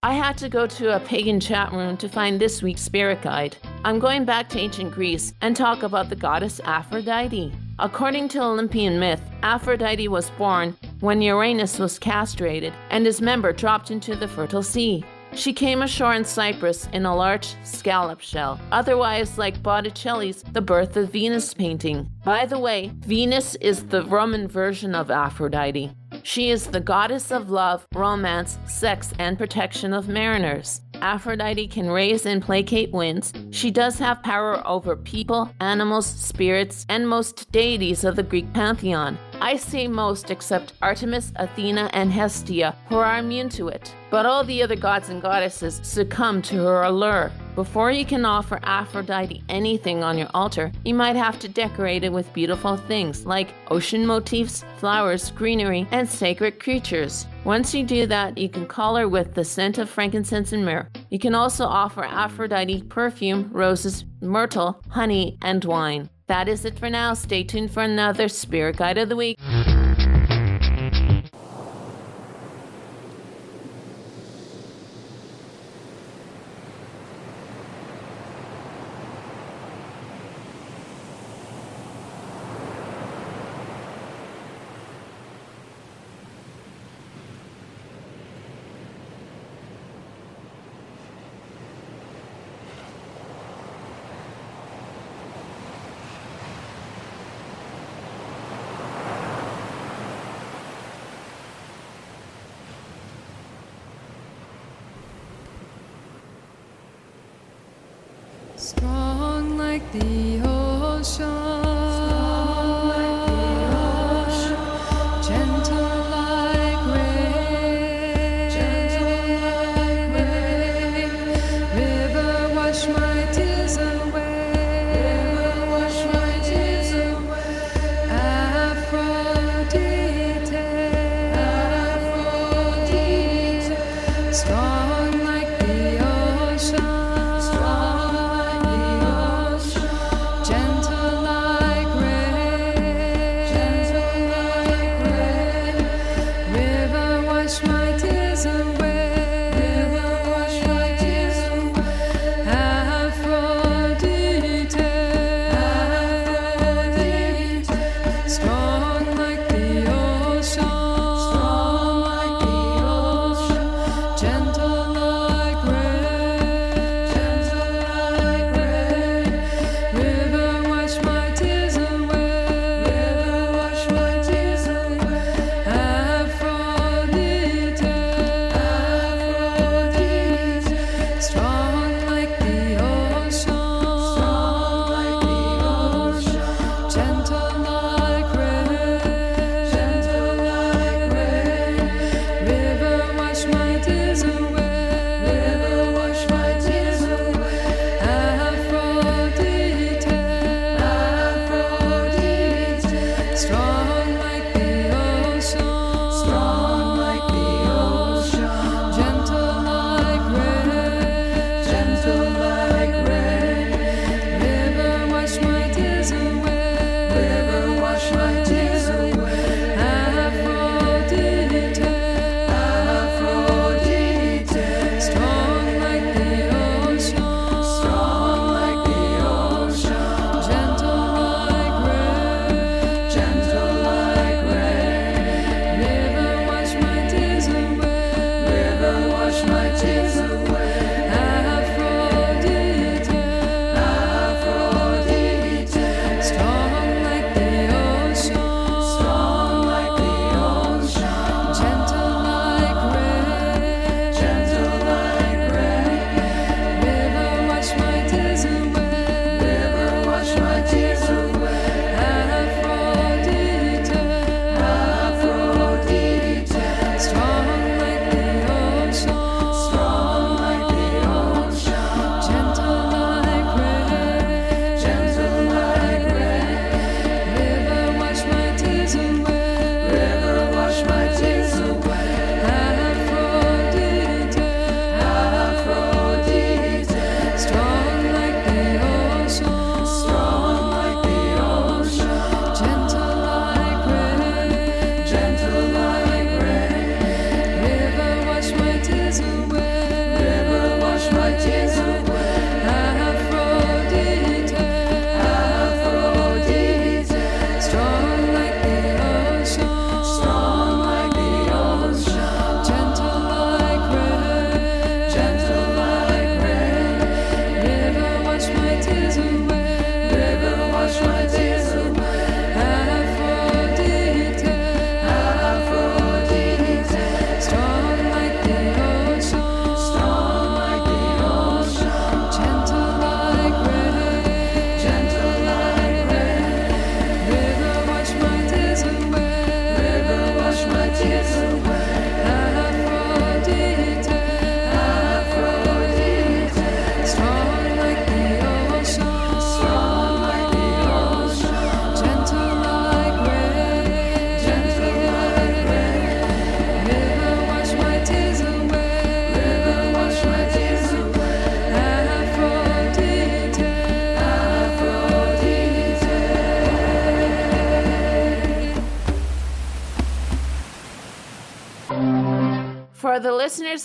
I 0.09 0.13
had 0.13 0.39
to 0.39 0.49
go 0.49 0.67
to 0.67 0.97
a 0.97 1.01
pagan 1.01 1.39
chat 1.39 1.71
room 1.71 1.99
to 1.99 2.09
find 2.09 2.41
this 2.41 2.63
week's 2.63 2.81
spirit 2.81 3.21
guide. 3.21 3.59
I'm 3.85 3.99
going 3.99 4.25
back 4.25 4.49
to 4.49 4.59
ancient 4.59 4.95
Greece 4.95 5.35
and 5.43 5.55
talk 5.55 5.83
about 5.83 6.09
the 6.09 6.17
goddess 6.17 6.63
Aphrodite. 6.65 7.53
According 7.79 8.29
to 8.29 8.43
Olympian 8.43 8.99
myth, 8.99 9.21
Aphrodite 9.43 10.09
was 10.09 10.31
born 10.31 10.75
when 11.01 11.21
Uranus 11.21 11.79
was 11.79 11.99
castrated 11.99 12.73
and 12.89 13.05
his 13.05 13.21
member 13.21 13.53
dropped 13.53 13.91
into 13.91 14.17
the 14.17 14.27
fertile 14.27 14.63
sea. 14.63 15.05
She 15.35 15.53
came 15.53 15.83
ashore 15.83 16.15
in 16.15 16.25
Cyprus 16.25 16.89
in 16.95 17.05
a 17.05 17.15
large 17.15 17.55
scallop 17.63 18.21
shell, 18.21 18.59
otherwise 18.73 19.37
like 19.37 19.63
Botticelli's 19.63 20.43
The 20.43 20.63
Birth 20.63 20.97
of 20.97 21.13
Venus 21.13 21.53
painting. 21.53 22.09
By 22.25 22.47
the 22.47 22.59
way, 22.59 22.93
Venus 23.01 23.57
is 23.57 23.85
the 23.85 24.05
Roman 24.05 24.49
version 24.49 24.95
of 24.95 25.11
Aphrodite. 25.11 25.93
She 26.29 26.51
is 26.51 26.67
the 26.67 26.81
goddess 26.81 27.33
of 27.33 27.49
love, 27.49 27.87
romance, 27.95 28.59
sex, 28.67 29.15
and 29.19 29.39
protection 29.39 29.95
of 29.95 30.09
mariners. 30.09 30.83
Aphrodite 30.97 31.69
can 31.69 31.89
raise 31.91 32.27
and 32.27 32.43
placate 32.43 32.93
winds. 32.93 33.33
She 33.51 33.71
does 33.71 33.99
have 33.99 34.23
power 34.23 34.63
over 34.67 34.95
people, 34.95 35.51
animals, 35.63 36.05
spirits, 36.05 36.85
and 36.91 37.09
most 37.09 37.51
deities 37.51 38.05
of 38.05 38.15
the 38.15 38.23
Greek 38.23 38.53
pantheon. 38.53 39.17
I 39.41 39.57
say 39.57 39.89
most 39.89 40.31
except 40.31 40.75
Artemis, 40.83 41.33
Athena, 41.37 41.89
and 41.95 42.13
Hestia, 42.13 42.77
who 42.91 42.97
are 42.97 43.19
immune 43.19 43.49
to 43.51 43.69
it. 43.69 43.95
But 44.11 44.27
all 44.27 44.45
the 44.45 44.63
other 44.63 44.77
gods 44.77 45.09
and 45.09 45.23
goddesses 45.23 45.81
succumb 45.83 46.43
to 46.43 46.57
her 46.57 46.83
allure. 46.83 47.33
Before 47.59 47.91
you 47.91 48.05
can 48.05 48.25
offer 48.25 48.61
Aphrodite 48.63 49.43
anything 49.49 50.05
on 50.05 50.17
your 50.17 50.29
altar, 50.33 50.71
you 50.85 50.95
might 50.95 51.17
have 51.17 51.41
to 51.41 51.49
decorate 51.49 52.05
it 52.05 52.13
with 52.13 52.33
beautiful 52.33 52.77
things 52.77 53.27
like 53.27 53.53
ocean 53.69 54.07
motifs, 54.07 54.65
flowers, 54.77 55.33
greenery, 55.33 55.85
and 55.91 56.09
sacred 56.09 56.61
creatures. 56.61 57.27
Once 57.43 57.75
you 57.75 57.85
do 57.85 58.07
that, 58.07 58.39
you 58.39 58.49
can 58.49 58.65
call 58.65 58.95
her 58.95 59.09
with 59.09 59.35
the 59.35 59.45
scent 59.45 59.79
of 59.79 59.91
frankincense 59.91 60.53
and 60.53 60.65
myrrh. 60.65 60.89
You 61.11 61.19
can 61.19 61.35
also 61.35 61.65
offer 61.65 62.05
Aphrodite 62.05 62.85
perfume, 62.85 63.51
roses, 63.51 64.05
myrtle, 64.21 64.81
honey, 64.91 65.37
and 65.43 65.65
wine. 65.65 66.11
That 66.29 66.47
is 66.47 66.65
it 66.65 66.79
for 66.79 66.89
now. 66.89 67.13
Stay 67.15 67.43
tuned 67.43 67.73
for 67.73 67.83
another 67.83 68.29
Spirit 68.29 68.77
Guide 68.77 68.99
of 68.99 69.09
the 69.09 69.17
Week. 69.17 69.37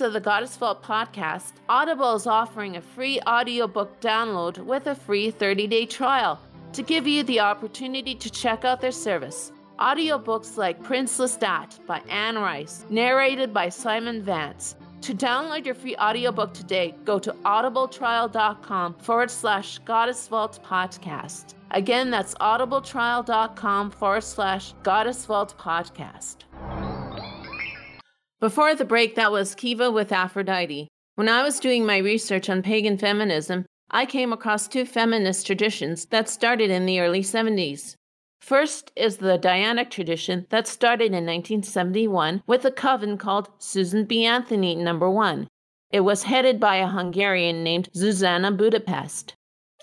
The 0.09 0.19
Goddess 0.19 0.57
Vault 0.57 0.83
podcast, 0.83 1.53
Audible 1.69 2.15
is 2.15 2.27
offering 2.27 2.75
a 2.77 2.81
free 2.81 3.19
audiobook 3.27 3.99
download 4.01 4.57
with 4.59 4.87
a 4.87 4.95
free 4.95 5.31
30 5.31 5.67
day 5.67 5.85
trial 5.85 6.39
to 6.73 6.81
give 6.81 7.07
you 7.07 7.23
the 7.23 7.39
opportunity 7.39 8.15
to 8.15 8.29
check 8.29 8.65
out 8.65 8.81
their 8.81 8.91
service. 8.91 9.51
Audiobooks 9.79 10.57
like 10.57 10.83
Prince 10.83 11.17
Lestat 11.17 11.85
by 11.85 11.99
Anne 12.09 12.37
Rice, 12.37 12.85
narrated 12.89 13.53
by 13.53 13.69
Simon 13.69 14.21
Vance. 14.21 14.75
To 15.01 15.13
download 15.13 15.65
your 15.65 15.75
free 15.75 15.95
audiobook 15.97 16.53
today, 16.53 16.95
go 17.03 17.19
to 17.19 17.33
audibletrial.com 17.33 18.93
forward 18.95 19.29
slash 19.31 19.79
Goddess 19.79 20.27
Vault 20.27 20.59
podcast. 20.63 21.55
Again, 21.71 22.09
that's 22.09 22.35
audibletrial.com 22.35 23.91
forward 23.91 24.23
slash 24.23 24.73
Goddess 24.83 25.25
Vault 25.25 25.55
podcast. 25.57 26.37
Before 28.43 28.75
the 28.75 28.83
break, 28.83 29.15
that 29.15 29.31
was 29.31 29.55
Kiva 29.55 29.89
with 29.89 30.11
Aphrodite. 30.11 30.89
When 31.15 31.29
I 31.29 31.43
was 31.43 31.61
doing 31.61 31.85
my 31.85 31.95
research 31.99 32.49
on 32.49 32.61
pagan 32.61 32.97
feminism, 32.97 33.65
I 33.89 34.05
came 34.05 34.33
across 34.33 34.67
two 34.67 34.83
feminist 34.83 35.47
traditions 35.47 36.07
that 36.07 36.27
started 36.27 36.69
in 36.69 36.85
the 36.85 36.99
early 36.99 37.21
70s. 37.21 37.95
First 38.41 38.91
is 38.97 39.15
the 39.15 39.39
Dianic 39.39 39.89
tradition 39.89 40.45
that 40.49 40.67
started 40.67 41.13
in 41.13 41.25
1971 41.25 42.43
with 42.45 42.65
a 42.65 42.71
coven 42.71 43.17
called 43.17 43.47
Susan 43.59 44.03
B. 44.03 44.25
Anthony 44.25 44.75
No. 44.75 44.97
1. 44.97 45.47
It 45.91 46.01
was 46.01 46.23
headed 46.23 46.59
by 46.59 46.75
a 46.75 46.87
Hungarian 46.87 47.63
named 47.63 47.87
Zsuzsanna 47.95 48.57
Budapest. 48.57 49.35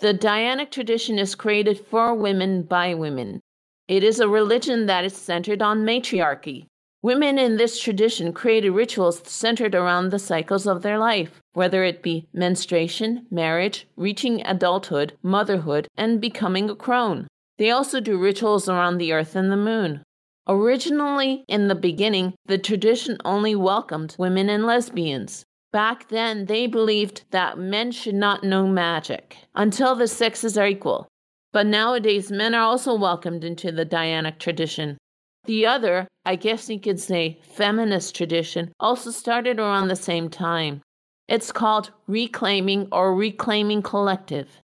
The 0.03 0.13
Dianic 0.13 0.71
tradition 0.71 1.19
is 1.19 1.35
created 1.35 1.81
for 1.81 2.15
women 2.15 2.65
by 2.65 2.93
women. 2.93 3.41
It 3.89 4.05
is 4.05 4.21
a 4.21 4.29
religion 4.29 4.85
that 4.85 5.07
is 5.07 5.17
centered 5.17 5.63
on 5.63 5.87
matriarchy. 5.87 6.67
Women 7.03 7.39
in 7.39 7.57
this 7.57 7.81
tradition 7.81 8.35
created 8.35 8.73
rituals 8.73 9.23
centered 9.25 9.75
around 9.75 10.11
the 10.11 10.19
cycles 10.19 10.67
of 10.67 10.83
their 10.83 10.99
life, 10.99 11.41
whether 11.55 11.83
it 11.83 12.03
be 12.03 12.29
menstruation, 12.35 13.27
marriage, 13.31 13.87
reaching 13.97 14.45
adulthood, 14.45 15.15
motherhood, 15.23 15.89
and 15.97 16.21
becoming 16.21 16.69
a 16.69 16.77
crone. 16.77 17.27
They 17.57 17.71
also 17.71 18.01
do 18.01 18.19
rituals 18.19 18.69
around 18.69 18.99
the 18.99 19.15
earth 19.15 19.35
and 19.35 19.51
the 19.51 19.57
moon. 19.57 20.03
Originally, 20.47 21.45
in 21.49 21.69
the 21.69 21.75
beginning, 21.75 22.35
the 22.45 22.59
tradition 22.59 23.17
only 23.25 23.55
welcomed 23.55 24.17
women 24.19 24.51
and 24.51 24.67
lesbians. 24.67 25.45
Back 25.73 26.09
then, 26.09 26.47
they 26.47 26.67
believed 26.67 27.25
that 27.31 27.59
men 27.59 27.93
should 27.93 28.15
not 28.15 28.45
know 28.45 28.67
magic 28.67 29.37
until 29.55 29.95
the 29.95 30.09
sexes 30.09 30.59
are 30.59 30.67
equal. 30.67 31.09
But 31.53 31.67
nowadays, 31.67 32.31
men 32.31 32.55
are 32.55 32.63
also 32.63 32.95
welcomed 32.95 33.43
into 33.43 33.73
the 33.73 33.87
Dianic 33.87 34.39
tradition. 34.39 34.99
The 35.45 35.67
other, 35.67 36.07
I 36.25 36.37
guess 36.37 36.69
you 36.69 36.79
could 36.79 37.01
say, 37.01 37.41
feminist 37.43 38.15
tradition 38.15 38.73
also 38.79 39.11
started 39.11 39.59
around 39.59 39.89
the 39.89 39.97
same 39.97 40.29
time. 40.29 40.83
It's 41.29 41.53
called 41.53 41.93
Reclaiming 42.07 42.89
or 42.93 43.15
Reclaiming 43.15 43.83
Collective. 43.83 44.61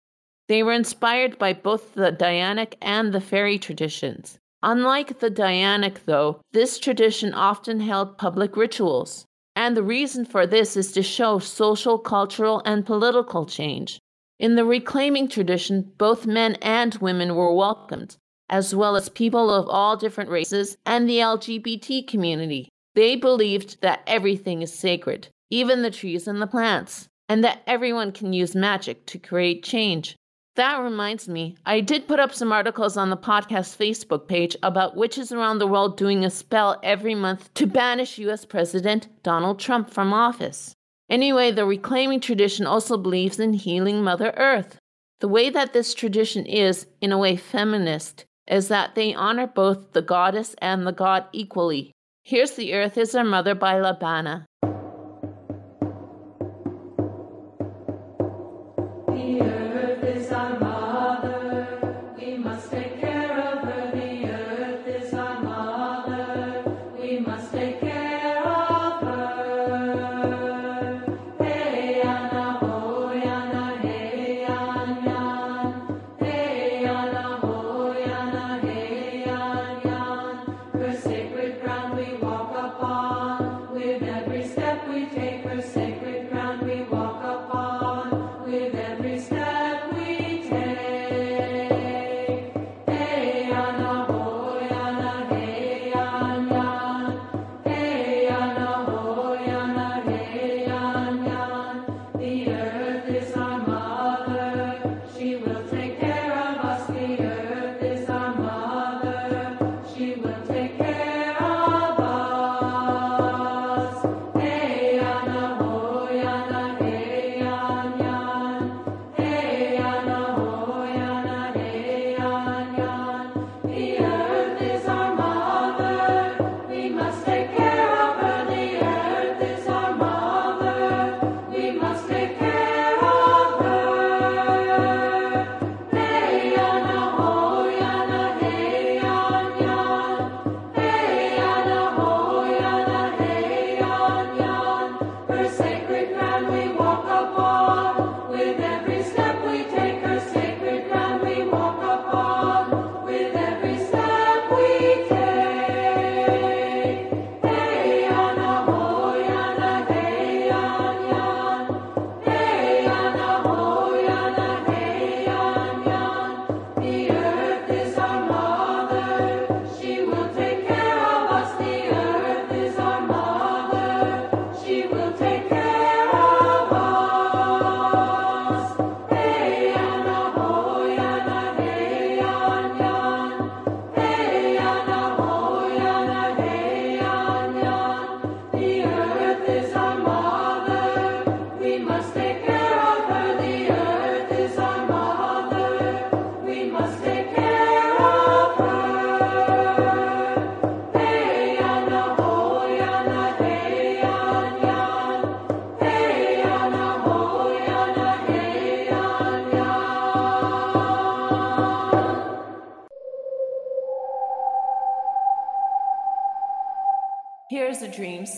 They 0.47 0.63
were 0.63 0.73
inspired 0.73 1.37
by 1.37 1.53
both 1.53 1.93
the 1.93 2.11
Dianic 2.11 2.75
and 2.81 3.13
the 3.13 3.21
fairy 3.21 3.57
traditions. 3.57 4.37
Unlike 4.63 5.19
the 5.19 5.31
Dianic, 5.31 6.05
though, 6.05 6.41
this 6.51 6.77
tradition 6.77 7.33
often 7.33 7.79
held 7.79 8.17
public 8.17 8.55
rituals. 8.55 9.25
And 9.55 9.75
the 9.75 9.83
reason 9.83 10.23
for 10.23 10.45
this 10.45 10.77
is 10.77 10.91
to 10.93 11.03
show 11.03 11.39
social, 11.39 11.97
cultural, 11.97 12.61
and 12.63 12.85
political 12.85 13.45
change. 13.45 13.99
In 14.39 14.55
the 14.55 14.65
reclaiming 14.65 15.27
tradition, 15.27 15.91
both 15.97 16.25
men 16.25 16.55
and 16.61 16.95
women 16.95 17.35
were 17.35 17.53
welcomed, 17.53 18.17
as 18.51 18.75
well 18.75 18.95
as 18.95 19.09
people 19.09 19.49
of 19.49 19.67
all 19.69 19.95
different 19.95 20.29
races 20.29 20.77
and 20.85 21.09
the 21.09 21.17
LGBT 21.17 22.05
community. 22.05 22.67
They 22.93 23.15
believed 23.15 23.81
that 23.81 24.03
everything 24.05 24.61
is 24.61 24.73
sacred, 24.73 25.29
even 25.49 25.81
the 25.81 25.89
trees 25.89 26.27
and 26.27 26.41
the 26.41 26.47
plants, 26.47 27.07
and 27.29 27.43
that 27.45 27.63
everyone 27.65 28.11
can 28.11 28.33
use 28.33 28.53
magic 28.53 29.05
to 29.07 29.17
create 29.17 29.63
change. 29.63 30.17
That 30.55 30.81
reminds 30.81 31.29
me, 31.29 31.55
I 31.65 31.79
did 31.79 32.09
put 32.09 32.19
up 32.19 32.33
some 32.33 32.51
articles 32.51 32.97
on 32.97 33.09
the 33.09 33.15
podcast 33.15 33.77
Facebook 33.77 34.27
page 34.27 34.57
about 34.61 34.97
witches 34.97 35.31
around 35.31 35.59
the 35.59 35.67
world 35.67 35.95
doing 35.95 36.25
a 36.25 36.29
spell 36.29 36.77
every 36.83 37.15
month 37.15 37.53
to 37.53 37.65
banish 37.65 38.17
US 38.17 38.43
President 38.43 39.07
Donald 39.23 39.59
Trump 39.59 39.89
from 39.89 40.11
office. 40.11 40.75
Anyway, 41.09 41.51
the 41.51 41.65
reclaiming 41.65 42.19
tradition 42.19 42.65
also 42.65 42.97
believes 42.97 43.39
in 43.39 43.53
healing 43.53 44.03
Mother 44.03 44.33
Earth. 44.35 44.77
The 45.21 45.29
way 45.29 45.49
that 45.49 45.71
this 45.71 45.93
tradition 45.93 46.45
is, 46.45 46.87
in 46.99 47.13
a 47.13 47.17
way, 47.17 47.37
feminist 47.37 48.25
is 48.47 48.67
that 48.67 48.95
they 48.95 49.13
honor 49.13 49.47
both 49.47 49.93
the 49.93 50.01
goddess 50.01 50.55
and 50.59 50.85
the 50.85 50.91
god 50.91 51.25
equally. 51.31 51.91
Here's 52.23 52.51
The 52.51 52.73
Earth 52.73 52.97
is 52.97 53.15
Our 53.15 53.23
Mother 53.23 53.55
by 53.55 53.75
Libana. 53.75 54.45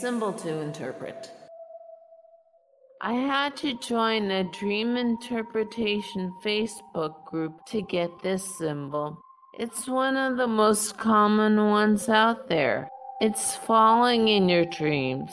Symbol 0.03 0.33
to 0.33 0.59
interpret. 0.59 1.31
I 2.99 3.13
had 3.13 3.55
to 3.63 3.79
join 3.79 4.31
a 4.31 4.43
dream 4.51 4.97
interpretation 4.97 6.29
Facebook 6.43 7.23
group 7.23 7.65
to 7.67 7.81
get 7.83 8.11
this 8.21 8.43
symbol. 8.57 9.17
It's 9.57 9.87
one 9.87 10.17
of 10.17 10.35
the 10.35 10.47
most 10.63 10.97
common 10.97 11.55
ones 11.69 12.09
out 12.09 12.49
there. 12.49 12.89
It's 13.21 13.55
falling 13.55 14.27
in 14.27 14.49
your 14.49 14.65
dreams. 14.65 15.31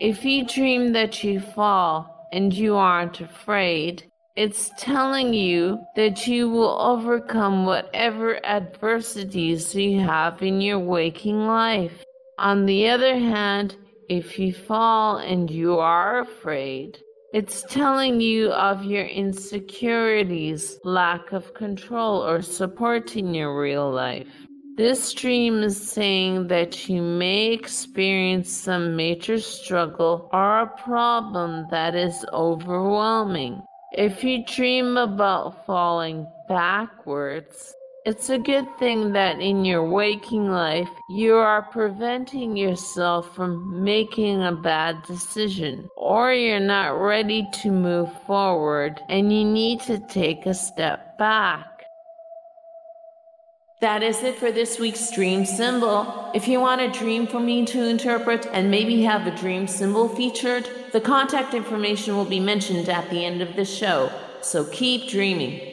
If 0.00 0.24
you 0.24 0.44
dream 0.44 0.92
that 0.94 1.22
you 1.22 1.38
fall 1.38 2.28
and 2.32 2.52
you 2.52 2.74
aren't 2.74 3.20
afraid, 3.20 4.02
it's 4.34 4.72
telling 4.76 5.32
you 5.32 5.78
that 5.94 6.26
you 6.26 6.50
will 6.50 6.76
overcome 6.80 7.66
whatever 7.66 8.44
adversities 8.44 9.76
you 9.76 10.00
have 10.00 10.42
in 10.42 10.60
your 10.60 10.80
waking 10.80 11.46
life. 11.46 12.02
On 12.38 12.66
the 12.66 12.88
other 12.88 13.16
hand, 13.16 13.76
if 14.08 14.38
you 14.38 14.52
fall 14.52 15.18
and 15.18 15.50
you 15.50 15.78
are 15.78 16.20
afraid, 16.20 16.98
it's 17.34 17.62
telling 17.68 18.22
you 18.22 18.50
of 18.52 18.84
your 18.84 19.04
insecurities, 19.04 20.78
lack 20.82 21.32
of 21.32 21.52
control, 21.52 22.26
or 22.26 22.40
support 22.40 23.16
in 23.16 23.34
your 23.34 23.60
real 23.60 23.90
life. 23.90 24.28
This 24.78 25.12
dream 25.12 25.62
is 25.62 25.76
saying 25.76 26.46
that 26.48 26.88
you 26.88 27.02
may 27.02 27.52
experience 27.52 28.50
some 28.50 28.96
major 28.96 29.40
struggle 29.40 30.30
or 30.32 30.60
a 30.60 30.66
problem 30.84 31.66
that 31.70 31.94
is 31.94 32.24
overwhelming. 32.32 33.60
If 33.92 34.24
you 34.24 34.44
dream 34.46 34.96
about 34.96 35.66
falling 35.66 36.26
backwards, 36.48 37.74
it's 38.08 38.30
a 38.30 38.38
good 38.38 38.66
thing 38.78 39.12
that 39.12 39.38
in 39.38 39.66
your 39.66 39.84
waking 39.84 40.50
life 40.50 40.88
you 41.10 41.34
are 41.34 41.60
preventing 41.60 42.56
yourself 42.56 43.34
from 43.36 43.84
making 43.84 44.42
a 44.42 44.50
bad 44.50 45.02
decision, 45.02 45.90
or 45.94 46.32
you're 46.32 46.58
not 46.58 46.98
ready 46.98 47.46
to 47.52 47.70
move 47.70 48.10
forward 48.22 48.98
and 49.10 49.30
you 49.30 49.44
need 49.44 49.80
to 49.82 49.98
take 49.98 50.46
a 50.46 50.54
step 50.54 51.18
back. 51.18 51.66
That 53.82 54.02
is 54.02 54.22
it 54.22 54.36
for 54.36 54.50
this 54.50 54.78
week's 54.78 55.10
dream 55.10 55.44
symbol. 55.44 56.30
If 56.34 56.48
you 56.48 56.60
want 56.60 56.80
a 56.80 56.90
dream 56.90 57.26
for 57.26 57.40
me 57.40 57.66
to 57.66 57.84
interpret 57.84 58.46
and 58.46 58.70
maybe 58.70 59.02
have 59.02 59.26
a 59.26 59.36
dream 59.36 59.66
symbol 59.66 60.08
featured, 60.08 60.66
the 60.94 61.00
contact 61.02 61.52
information 61.52 62.16
will 62.16 62.24
be 62.24 62.40
mentioned 62.40 62.88
at 62.88 63.10
the 63.10 63.26
end 63.26 63.42
of 63.42 63.54
the 63.54 63.66
show. 63.66 64.10
So 64.40 64.64
keep 64.64 65.10
dreaming. 65.10 65.67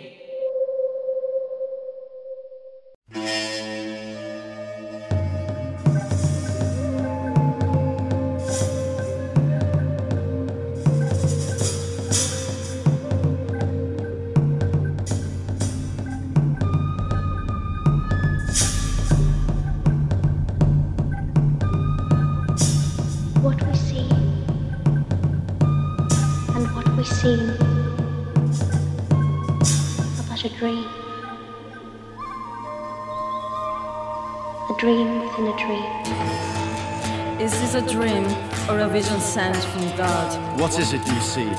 Sent 39.35 39.57
from 39.57 39.85
God? 39.97 40.29
What 40.61 40.79
is 40.79 40.93
it 40.93 41.05
you 41.05 41.19
see? 41.19 41.49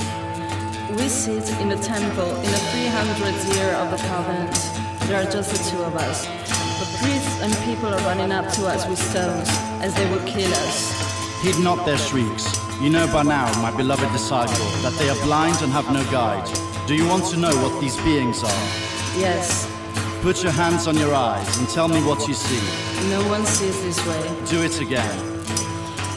We 0.96 1.08
sit 1.10 1.46
in 1.60 1.68
the 1.68 1.76
temple 1.76 2.30
in 2.36 2.50
the 2.56 2.62
300th 2.72 3.54
year 3.54 3.72
of 3.74 3.90
the 3.90 3.98
covenant. 4.08 4.54
There 5.08 5.20
are 5.20 5.30
just 5.30 5.50
the 5.52 5.60
two 5.70 5.82
of 5.84 5.94
us. 5.94 6.24
The 6.80 6.88
priests 6.98 7.36
and 7.42 7.52
people 7.68 7.90
are 7.92 8.00
running 8.08 8.32
up 8.32 8.50
to 8.54 8.66
us 8.66 8.88
with 8.88 8.98
stones 8.98 9.50
as 9.84 9.92
they 9.94 10.08
will 10.10 10.24
kill 10.26 10.50
us. 10.64 10.76
Heed 11.42 11.58
not 11.62 11.84
their 11.84 11.98
shrieks. 11.98 12.46
You 12.80 12.88
know 12.88 13.06
by 13.12 13.24
now, 13.24 13.46
my 13.60 13.76
beloved 13.76 14.10
disciple, 14.10 14.68
that 14.80 14.94
they 14.98 15.10
are 15.10 15.20
blind 15.26 15.60
and 15.60 15.70
have 15.70 15.92
no 15.92 16.02
guide. 16.10 16.48
Do 16.86 16.94
you 16.94 17.06
want 17.06 17.26
to 17.32 17.36
know 17.36 17.54
what 17.62 17.78
these 17.78 17.96
beings 18.08 18.42
are? 18.42 18.62
Yes, 19.20 19.70
Put 20.22 20.42
your 20.42 20.52
hands 20.52 20.88
on 20.88 20.96
your 20.96 21.14
eyes 21.14 21.58
and 21.58 21.68
tell 21.68 21.88
me 21.88 22.00
what 22.08 22.26
you 22.26 22.32
see. 22.34 22.62
no 23.10 23.20
one 23.28 23.44
sees 23.44 23.78
this 23.82 24.00
way. 24.08 24.24
Do 24.46 24.62
it 24.62 24.80
again. 24.80 25.14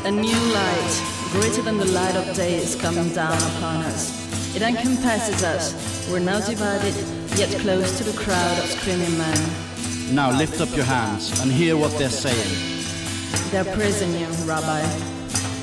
A 0.05 0.09
new 0.11 0.39
light, 0.57 1.18
greater 1.31 1.61
than 1.61 1.77
the 1.77 1.85
light 1.85 2.15
of 2.15 2.35
day, 2.35 2.55
is 2.55 2.75
coming 2.75 3.09
down 3.13 3.37
upon 3.37 3.83
us. 3.83 4.55
It 4.55 4.61
encompasses 4.61 5.43
us. 5.43 6.09
We're 6.11 6.19
now 6.19 6.39
divided, 6.39 6.95
yet 7.37 7.49
close 7.61 7.97
to 7.99 8.03
the 8.03 8.17
crowd 8.17 8.57
of 8.57 8.65
screaming 8.65 9.17
men. 9.17 9.37
Now 10.13 10.35
lift 10.35 10.59
up 10.59 10.75
your 10.75 10.85
hands 10.85 11.39
and 11.41 11.51
hear 11.51 11.77
what 11.77 11.95
they're 11.99 12.09
saying. 12.09 12.85
They're 13.51 13.75
praising 13.75 14.11
you, 14.13 14.27
Rabbi. 14.47 14.81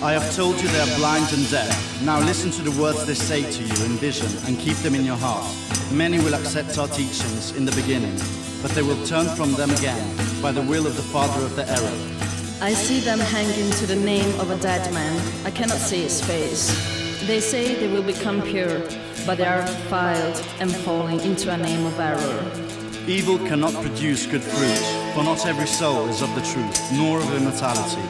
I 0.03 0.13
have 0.13 0.35
told 0.37 0.61
you 0.61 0.69
they 0.69 0.81
are 0.81 0.97
blind 0.99 1.33
and 1.33 1.51
deaf. 1.51 2.03
Now 2.03 2.21
listen 2.21 2.51
to 2.53 2.63
the 2.63 2.81
words 2.81 3.05
they 3.07 3.15
say 3.15 3.43
to 3.43 3.63
you 3.63 3.85
in 3.85 3.97
vision 3.97 4.29
and 4.47 4.59
keep 4.59 4.77
them 4.79 4.95
in 4.95 5.05
your 5.05 5.17
heart. 5.17 5.47
Many 5.93 6.19
will 6.19 6.35
accept 6.35 6.79
our 6.79 6.89
teachings 6.89 7.57
in 7.57 7.65
the 7.65 7.73
beginning, 7.73 8.15
but 8.63 8.71
they 8.73 8.83
will 8.83 9.03
turn 9.07 9.27
from 9.35 9.55
them 9.55 9.71
again 9.71 10.17
by 10.41 10.53
the 10.53 10.63
will 10.63 10.87
of 10.87 10.97
the 10.97 11.03
father 11.03 11.45
of 11.45 11.57
the 11.57 11.69
error. 11.69 12.26
I 12.59 12.73
see 12.73 13.01
them 13.01 13.19
hanging 13.19 13.71
to 13.73 13.87
the 13.87 13.97
name 13.97 14.41
of 14.41 14.49
a 14.49 14.57
dead 14.57 14.91
man. 14.95 15.21
I 15.45 15.51
cannot 15.51 15.77
see 15.77 16.05
his 16.05 16.25
face. 16.25 16.73
They 17.27 17.39
say 17.39 17.75
they 17.75 17.87
will 17.87 18.03
become 18.03 18.41
pure, 18.41 18.81
but 19.27 19.37
they 19.37 19.45
are 19.45 19.61
defiled 19.61 20.43
and 20.59 20.75
falling 20.75 21.21
into 21.21 21.53
a 21.53 21.59
name 21.59 21.85
of 21.85 22.01
error. 22.01 22.51
Evil 23.07 23.37
cannot 23.37 23.75
produce 23.75 24.25
good 24.25 24.43
fruit, 24.43 25.13
for 25.13 25.23
not 25.23 25.45
every 25.45 25.67
soul 25.67 26.09
is 26.09 26.23
of 26.23 26.35
the 26.35 26.41
truth, 26.41 26.93
nor 26.93 27.19
of 27.19 27.31
immortality. 27.35 28.01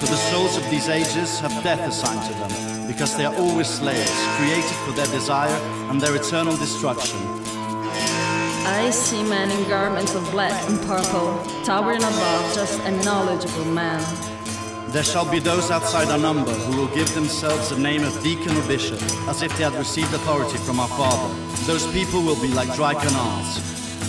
For 0.00 0.06
the 0.06 0.16
souls 0.16 0.58
of 0.58 0.68
these 0.68 0.90
ages 0.90 1.40
have 1.40 1.62
death 1.64 1.80
assigned 1.88 2.22
to 2.30 2.34
them, 2.38 2.86
because 2.86 3.16
they 3.16 3.24
are 3.24 3.34
always 3.36 3.68
slaves, 3.68 4.12
created 4.36 4.76
for 4.84 4.92
their 4.92 5.06
desire 5.06 5.58
and 5.88 5.98
their 5.98 6.14
eternal 6.14 6.56
destruction. 6.58 7.37
I 8.68 8.90
see 8.90 9.22
men 9.22 9.50
in 9.50 9.66
garments 9.66 10.14
of 10.14 10.30
black 10.30 10.52
and 10.68 10.78
purple, 10.82 11.42
towering 11.64 12.02
above 12.02 12.54
just 12.54 12.78
a 12.80 12.90
knowledgeable 13.02 13.64
man. 13.64 14.04
There 14.92 15.02
shall 15.02 15.28
be 15.28 15.38
those 15.38 15.70
outside 15.70 16.08
our 16.08 16.18
number 16.18 16.52
who 16.52 16.76
will 16.76 16.94
give 16.94 17.12
themselves 17.14 17.70
the 17.70 17.78
name 17.78 18.04
of 18.04 18.22
deacon 18.22 18.54
or 18.54 18.68
bishop, 18.68 19.00
as 19.26 19.40
if 19.40 19.56
they 19.56 19.64
had 19.64 19.72
received 19.72 20.12
authority 20.12 20.58
from 20.58 20.80
our 20.80 20.88
Father. 20.88 21.34
Those 21.64 21.90
people 21.94 22.22
will 22.22 22.40
be 22.42 22.48
like 22.48 22.72
dry 22.74 22.92
canals. 22.92 23.58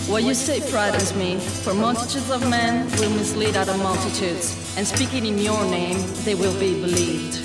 What 0.06 0.24
you 0.24 0.34
say 0.34 0.60
frightens 0.60 1.14
me, 1.14 1.38
for 1.38 1.72
multitudes 1.72 2.30
of 2.30 2.46
men 2.50 2.84
will 2.98 3.10
mislead 3.10 3.56
other 3.56 3.78
multitudes, 3.78 4.76
and 4.76 4.86
speaking 4.86 5.24
in 5.24 5.38
your 5.38 5.64
name, 5.70 5.98
they 6.24 6.34
will 6.34 6.58
be 6.60 6.74
believed. 6.78 7.40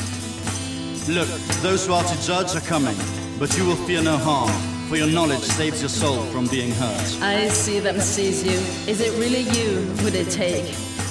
Look, 1.08 1.30
those 1.62 1.88
who 1.88 1.94
are 1.94 2.04
to 2.04 2.22
judge 2.22 2.56
are 2.58 2.68
coming, 2.68 2.98
but 3.40 3.58
you 3.58 3.66
will 3.66 3.78
fear 3.88 4.02
no 4.02 4.18
harm, 4.18 4.52
for 4.88 4.98
your 4.98 5.08
knowledge 5.08 5.42
saves 5.42 5.82
your 5.82 5.90
soul 5.90 6.24
from 6.26 6.48
being 6.48 6.72
hurt. 6.72 7.22
I 7.22 7.48
see 7.50 7.80
them 7.80 8.00
seize 8.00 8.44
you. 8.44 8.58
Is 8.92 9.02
it 9.02 9.12
really 9.20 9.42
you 9.42 9.82
who 10.02 10.10
they 10.10 10.26
take? 10.26 10.66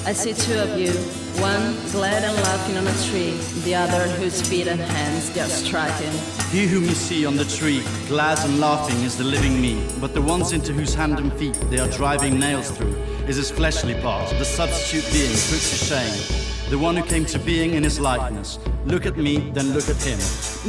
I 0.07 0.13
see 0.13 0.35
two 0.35 0.59
of 0.59 0.79
you, 0.79 0.93
one 1.41 1.75
glad 1.91 2.23
and 2.23 2.37
laughing 2.43 2.77
on 2.77 2.87
a 2.87 2.97
tree, 3.09 3.33
the 3.65 3.75
other 3.75 4.07
whose 4.19 4.41
feet 4.47 4.69
and 4.69 4.81
hands 4.81 5.31
they 5.33 5.41
are 5.41 5.49
striking. 5.49 6.13
He 6.51 6.67
whom 6.67 6.85
you 6.85 6.95
see 6.95 7.27
on 7.27 7.37
the 7.37 7.47
tree, 7.47 7.83
glad 8.07 8.39
and 8.41 8.61
laughing, 8.61 8.97
is 9.03 9.17
the 9.17 9.25
living 9.25 9.61
me, 9.61 9.83
but 10.01 10.15
the 10.15 10.23
ones 10.23 10.53
into 10.53 10.73
whose 10.73 10.95
hand 10.95 11.19
and 11.19 11.33
feet 11.33 11.55
they 11.71 11.79
are 11.79 11.89
driving 11.89 12.39
nails 12.39 12.71
through 12.71 12.95
is 13.27 13.37
his 13.37 13.51
fleshly 13.51 13.95
part, 14.03 14.29
the 14.39 14.45
substitute 14.45 15.11
being 15.13 15.31
put 15.31 15.63
to 15.71 15.77
shame. 15.89 16.45
The 16.71 16.79
one 16.79 16.97
who 16.97 17.03
came 17.03 17.25
to 17.27 17.39
being 17.39 17.75
in 17.75 17.83
his 17.83 17.99
likeness. 17.99 18.59
Look 18.85 19.07
at 19.07 19.17
me, 19.17 19.51
then 19.53 19.73
look 19.73 19.89
at 19.89 20.03
him. 20.03 20.19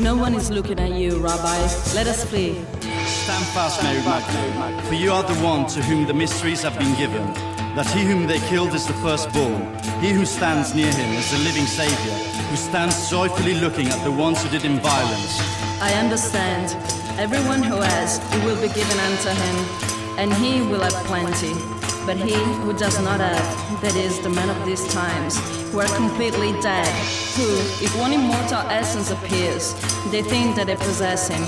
No 0.01 0.15
one 0.15 0.33
is 0.33 0.49
looking 0.49 0.79
at 0.79 0.91
you, 0.91 1.17
Rabbi. 1.17 1.57
Let 1.93 2.07
us 2.07 2.23
flee. 2.23 2.61
Stand 3.25 3.45
fast, 3.55 3.81
Mary 3.81 4.03
Magdalene, 4.05 4.79
for 4.81 4.93
you 4.93 5.11
are 5.11 5.23
the 5.23 5.33
one 5.41 5.65
to 5.69 5.81
whom 5.81 6.05
the 6.05 6.13
mysteries 6.13 6.61
have 6.61 6.77
been 6.77 6.93
given. 6.95 7.25
That 7.73 7.87
he 7.89 8.03
whom 8.05 8.27
they 8.27 8.37
killed 8.41 8.75
is 8.75 8.85
the 8.85 8.93
firstborn. 8.93 9.65
He 9.99 10.11
who 10.11 10.27
stands 10.27 10.75
near 10.75 10.93
him 10.93 11.11
is 11.15 11.31
the 11.31 11.39
living 11.39 11.65
Savior, 11.65 12.13
who 12.49 12.55
stands 12.55 13.09
joyfully 13.09 13.55
looking 13.55 13.87
at 13.87 14.03
the 14.03 14.11
ones 14.11 14.43
who 14.43 14.49
did 14.49 14.61
him 14.61 14.77
violence. 14.77 15.39
I 15.81 15.91
understand. 15.95 16.77
Everyone 17.17 17.63
who 17.63 17.81
has, 17.81 18.19
it 18.31 18.45
will 18.45 18.61
be 18.61 18.71
given 18.71 18.99
unto 18.99 19.29
him, 19.29 19.55
and 20.19 20.31
he 20.31 20.61
will 20.61 20.81
have 20.81 20.93
plenty. 21.09 21.55
But 22.05 22.17
he 22.17 22.35
who 22.61 22.73
does 22.77 23.01
not 23.01 23.21
have, 23.21 23.81
that 23.81 23.95
is, 23.95 24.19
the 24.19 24.29
men 24.29 24.51
of 24.51 24.65
these 24.67 24.87
times, 24.93 25.33
who 25.71 25.79
are 25.79 25.89
completely 25.97 26.51
dead, 26.61 26.93
who, 27.33 27.49
if 27.83 27.89
one 27.97 28.13
immortal 28.13 28.61
essence 28.69 29.09
appears, 29.09 29.73
they 30.11 30.21
think 30.21 30.55
that 30.57 30.67
they 30.67 30.75
possess 30.75 31.27
him, 31.27 31.41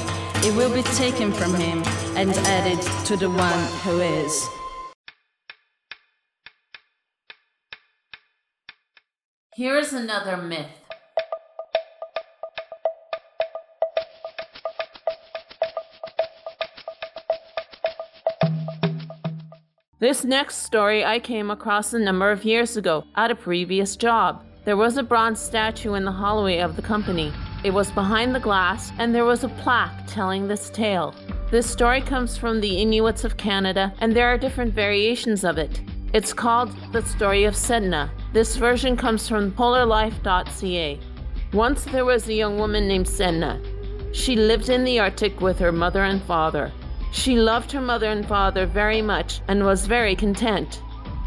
it 0.48 0.56
will 0.56 0.74
be 0.74 0.84
taken 0.84 1.34
from 1.34 1.54
him 1.56 1.84
and 2.16 2.30
added 2.48 2.80
to 3.06 3.18
the 3.18 3.30
one 3.30 3.64
who 3.84 4.00
is. 4.00 4.48
Here's 9.58 9.92
another 9.92 10.38
myth. 10.38 10.68
This 20.00 20.24
next 20.24 20.60
story 20.60 21.04
I 21.04 21.20
came 21.20 21.52
across 21.52 21.94
a 21.94 22.00
number 22.00 22.32
of 22.32 22.46
years 22.46 22.78
ago 22.78 23.04
at 23.18 23.32
a 23.32 23.36
previous 23.36 23.98
job. 23.98 24.46
There 24.64 24.78
was 24.78 24.96
a 24.96 25.04
bronze 25.04 25.42
statue 25.42 25.96
in 25.96 26.06
the 26.06 26.12
hallway 26.14 26.60
of 26.60 26.78
the 26.78 26.82
company. 26.82 27.34
It 27.68 27.74
was 27.74 27.92
behind 27.92 28.34
the 28.34 28.40
glass, 28.40 28.94
and 28.98 29.14
there 29.14 29.26
was 29.26 29.44
a 29.44 29.50
plaque 29.50 30.08
telling 30.08 30.48
this 30.48 30.70
tale. 30.70 31.14
This 31.52 31.70
story 31.70 32.00
comes 32.00 32.38
from 32.38 32.62
the 32.62 32.78
Inuits 32.82 33.26
of 33.26 33.36
Canada, 33.36 33.94
and 34.00 34.16
there 34.16 34.30
are 34.30 34.38
different 34.38 34.74
variations 34.74 35.44
of 35.44 35.58
it. 35.58 35.82
It's 36.14 36.32
called 36.32 36.74
The 36.94 37.02
Story 37.02 37.44
of 37.44 37.56
Sedna. 37.56 38.10
This 38.32 38.56
version 38.56 38.96
comes 38.96 39.28
from 39.28 39.52
polarlife.ca. 39.52 40.98
Once 41.52 41.84
there 41.84 42.06
was 42.06 42.30
a 42.30 42.34
young 42.34 42.58
woman 42.58 42.88
named 42.88 43.06
Sedna. 43.06 43.60
She 44.16 44.38
lived 44.38 44.70
in 44.70 44.86
the 44.86 45.00
Arctic 45.02 45.42
with 45.42 45.60
her 45.60 45.74
mother 45.74 46.06
and 46.06 46.24
father. 46.24 46.72
She 47.12 47.36
loved 47.36 47.74
her 47.74 47.82
mother 47.82 48.08
and 48.08 48.26
father 48.26 48.66
very 48.66 49.02
much 49.02 49.42
and 49.50 49.66
was 49.66 49.88
very 49.88 50.16
content. 50.16 50.82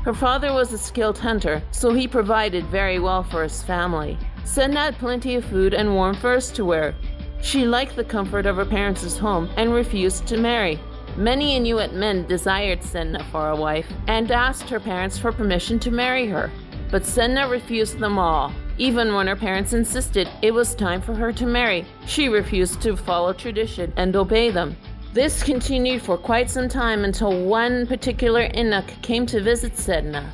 Her 0.06 0.14
father 0.14 0.54
was 0.54 0.72
a 0.72 0.78
skilled 0.78 1.18
hunter, 1.18 1.62
so 1.70 1.92
he 1.92 2.08
provided 2.08 2.64
very 2.68 2.98
well 2.98 3.22
for 3.22 3.42
his 3.42 3.62
family. 3.62 4.16
Sedna 4.50 4.86
had 4.86 4.98
plenty 4.98 5.36
of 5.36 5.44
food 5.44 5.74
and 5.74 5.94
warm 5.94 6.16
furs 6.16 6.50
to 6.50 6.64
wear. 6.64 6.92
She 7.40 7.64
liked 7.64 7.94
the 7.94 8.02
comfort 8.02 8.46
of 8.46 8.56
her 8.56 8.64
parents' 8.64 9.16
home 9.16 9.48
and 9.56 9.72
refused 9.72 10.26
to 10.26 10.36
marry. 10.36 10.80
Many 11.16 11.54
Inuit 11.54 11.92
men 11.92 12.26
desired 12.26 12.80
Sedna 12.80 13.24
for 13.30 13.50
a 13.50 13.54
wife 13.54 13.86
and 14.08 14.28
asked 14.32 14.68
her 14.68 14.80
parents 14.80 15.16
for 15.16 15.30
permission 15.30 15.78
to 15.78 15.92
marry 15.92 16.26
her. 16.26 16.50
But 16.90 17.04
Sedna 17.04 17.48
refused 17.48 18.00
them 18.00 18.18
all. 18.18 18.52
Even 18.76 19.14
when 19.14 19.28
her 19.28 19.36
parents 19.36 19.72
insisted 19.72 20.28
it 20.42 20.52
was 20.52 20.74
time 20.74 21.00
for 21.00 21.14
her 21.14 21.32
to 21.34 21.46
marry, 21.46 21.86
she 22.06 22.28
refused 22.28 22.82
to 22.82 22.96
follow 22.96 23.32
tradition 23.32 23.92
and 23.96 24.16
obey 24.16 24.50
them. 24.50 24.76
This 25.12 25.44
continued 25.44 26.02
for 26.02 26.18
quite 26.18 26.50
some 26.50 26.68
time 26.68 27.04
until 27.04 27.44
one 27.44 27.86
particular 27.86 28.48
Inuk 28.48 29.00
came 29.00 29.26
to 29.26 29.40
visit 29.40 29.74
Sedna. 29.74 30.24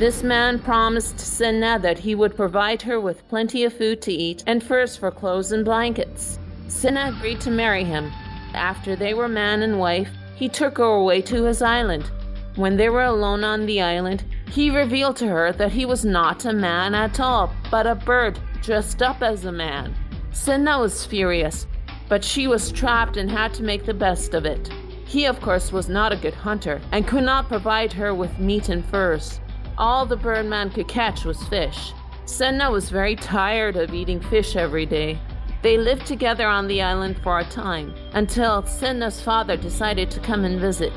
This 0.00 0.22
man 0.22 0.58
promised 0.60 1.18
Sedna 1.18 1.78
that 1.82 1.98
he 1.98 2.14
would 2.14 2.34
provide 2.34 2.80
her 2.80 2.98
with 2.98 3.28
plenty 3.28 3.64
of 3.64 3.74
food 3.74 4.00
to 4.00 4.10
eat 4.10 4.42
and 4.46 4.62
furs 4.62 4.96
for 4.96 5.10
clothes 5.10 5.52
and 5.52 5.62
blankets. 5.62 6.38
Sedna 6.68 7.14
agreed 7.14 7.38
to 7.42 7.50
marry 7.50 7.84
him. 7.84 8.10
After 8.54 8.96
they 8.96 9.12
were 9.12 9.28
man 9.28 9.60
and 9.60 9.78
wife, 9.78 10.08
he 10.34 10.48
took 10.48 10.78
her 10.78 10.84
away 10.84 11.20
to 11.20 11.44
his 11.44 11.60
island. 11.60 12.10
When 12.56 12.78
they 12.78 12.88
were 12.88 13.04
alone 13.04 13.44
on 13.44 13.66
the 13.66 13.82
island, 13.82 14.24
he 14.50 14.70
revealed 14.70 15.16
to 15.16 15.26
her 15.26 15.52
that 15.52 15.72
he 15.72 15.84
was 15.84 16.02
not 16.02 16.46
a 16.46 16.52
man 16.54 16.94
at 16.94 17.20
all, 17.20 17.52
but 17.70 17.86
a 17.86 17.94
bird 17.94 18.38
dressed 18.62 19.02
up 19.02 19.20
as 19.22 19.44
a 19.44 19.52
man. 19.52 19.94
Sedna 20.32 20.80
was 20.80 21.04
furious, 21.04 21.66
but 22.08 22.24
she 22.24 22.46
was 22.46 22.72
trapped 22.72 23.18
and 23.18 23.30
had 23.30 23.52
to 23.52 23.62
make 23.62 23.84
the 23.84 23.92
best 23.92 24.32
of 24.32 24.46
it. 24.46 24.72
He, 25.04 25.26
of 25.26 25.42
course, 25.42 25.72
was 25.72 25.90
not 25.90 26.10
a 26.10 26.16
good 26.16 26.32
hunter 26.32 26.80
and 26.90 27.06
could 27.06 27.24
not 27.24 27.48
provide 27.48 27.92
her 27.92 28.14
with 28.14 28.38
meat 28.38 28.70
and 28.70 28.82
furs. 28.82 29.40
All 29.78 30.06
the 30.06 30.16
birdman 30.16 30.70
could 30.70 30.88
catch 30.88 31.24
was 31.24 31.42
fish. 31.44 31.92
Sedna 32.24 32.70
was 32.70 32.90
very 32.90 33.16
tired 33.16 33.76
of 33.76 33.94
eating 33.94 34.20
fish 34.20 34.56
every 34.56 34.86
day. 34.86 35.18
They 35.62 35.76
lived 35.76 36.06
together 36.06 36.46
on 36.46 36.68
the 36.68 36.80
island 36.80 37.18
for 37.22 37.38
a 37.38 37.44
time 37.44 37.94
until 38.14 38.62
Sedna's 38.62 39.20
father 39.20 39.56
decided 39.56 40.10
to 40.10 40.20
come 40.20 40.44
and 40.44 40.60
visit. 40.60 40.92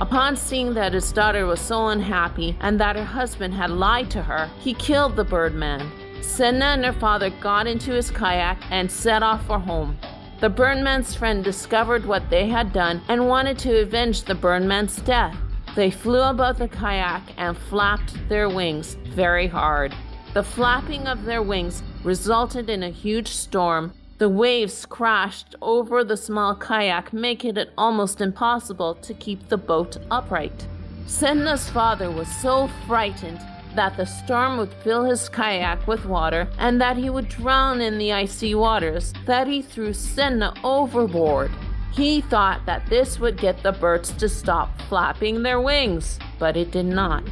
Upon 0.00 0.36
seeing 0.36 0.72
that 0.74 0.94
his 0.94 1.12
daughter 1.12 1.44
was 1.46 1.60
so 1.60 1.88
unhappy 1.88 2.56
and 2.60 2.80
that 2.80 2.96
her 2.96 3.04
husband 3.04 3.54
had 3.54 3.70
lied 3.70 4.10
to 4.12 4.22
her, 4.22 4.50
he 4.58 4.72
killed 4.74 5.14
the 5.14 5.24
birdman. 5.24 5.90
Sedna 6.20 6.74
and 6.74 6.84
her 6.84 6.92
father 6.92 7.30
got 7.30 7.66
into 7.66 7.92
his 7.92 8.10
kayak 8.10 8.58
and 8.70 8.90
set 8.90 9.22
off 9.22 9.46
for 9.46 9.58
home. 9.58 9.98
The 10.40 10.48
birdman's 10.48 11.14
friend 11.14 11.44
discovered 11.44 12.06
what 12.06 12.30
they 12.30 12.48
had 12.48 12.72
done 12.72 13.02
and 13.08 13.28
wanted 13.28 13.58
to 13.58 13.82
avenge 13.82 14.22
the 14.22 14.34
birdman's 14.34 14.96
death. 14.96 15.36
They 15.76 15.90
flew 15.90 16.22
above 16.22 16.58
the 16.58 16.68
kayak 16.68 17.22
and 17.36 17.56
flapped 17.56 18.14
their 18.28 18.48
wings 18.48 18.94
very 19.14 19.46
hard. 19.46 19.94
The 20.34 20.42
flapping 20.42 21.06
of 21.06 21.24
their 21.24 21.42
wings 21.42 21.82
resulted 22.02 22.68
in 22.68 22.82
a 22.82 22.90
huge 22.90 23.28
storm. 23.28 23.92
The 24.18 24.28
waves 24.28 24.84
crashed 24.84 25.54
over 25.62 26.04
the 26.04 26.16
small 26.16 26.54
kayak, 26.54 27.12
making 27.12 27.56
it 27.56 27.70
almost 27.78 28.20
impossible 28.20 28.94
to 28.96 29.14
keep 29.14 29.48
the 29.48 29.56
boat 29.56 29.96
upright. 30.10 30.66
Sedna's 31.06 31.68
father 31.70 32.10
was 32.10 32.28
so 32.28 32.68
frightened 32.86 33.40
that 33.74 33.96
the 33.96 34.04
storm 34.04 34.58
would 34.58 34.72
fill 34.82 35.04
his 35.04 35.28
kayak 35.28 35.86
with 35.86 36.04
water 36.04 36.48
and 36.58 36.80
that 36.80 36.96
he 36.96 37.10
would 37.10 37.28
drown 37.28 37.80
in 37.80 37.98
the 37.98 38.12
icy 38.12 38.54
waters 38.54 39.12
that 39.26 39.46
he 39.46 39.62
threw 39.62 39.90
Sedna 39.90 40.56
overboard. 40.64 41.50
He 41.92 42.20
thought 42.20 42.64
that 42.66 42.86
this 42.86 43.18
would 43.18 43.36
get 43.36 43.62
the 43.62 43.72
birds 43.72 44.12
to 44.12 44.28
stop 44.28 44.80
flapping 44.82 45.42
their 45.42 45.60
wings, 45.60 46.18
but 46.38 46.56
it 46.56 46.70
did 46.70 46.86
not. 46.86 47.24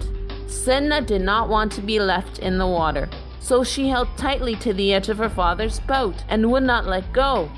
Sedna 0.46 1.06
did 1.06 1.22
not 1.22 1.48
want 1.48 1.72
to 1.72 1.80
be 1.80 2.00
left 2.00 2.40
in 2.40 2.58
the 2.58 2.66
water, 2.66 3.08
so 3.40 3.62
she 3.62 3.88
held 3.88 4.08
tightly 4.16 4.56
to 4.56 4.72
the 4.72 4.92
edge 4.92 5.08
of 5.08 5.18
her 5.18 5.28
father's 5.28 5.80
boat 5.80 6.24
and 6.28 6.50
would 6.50 6.64
not 6.64 6.86
let 6.86 7.12
go. 7.12 7.50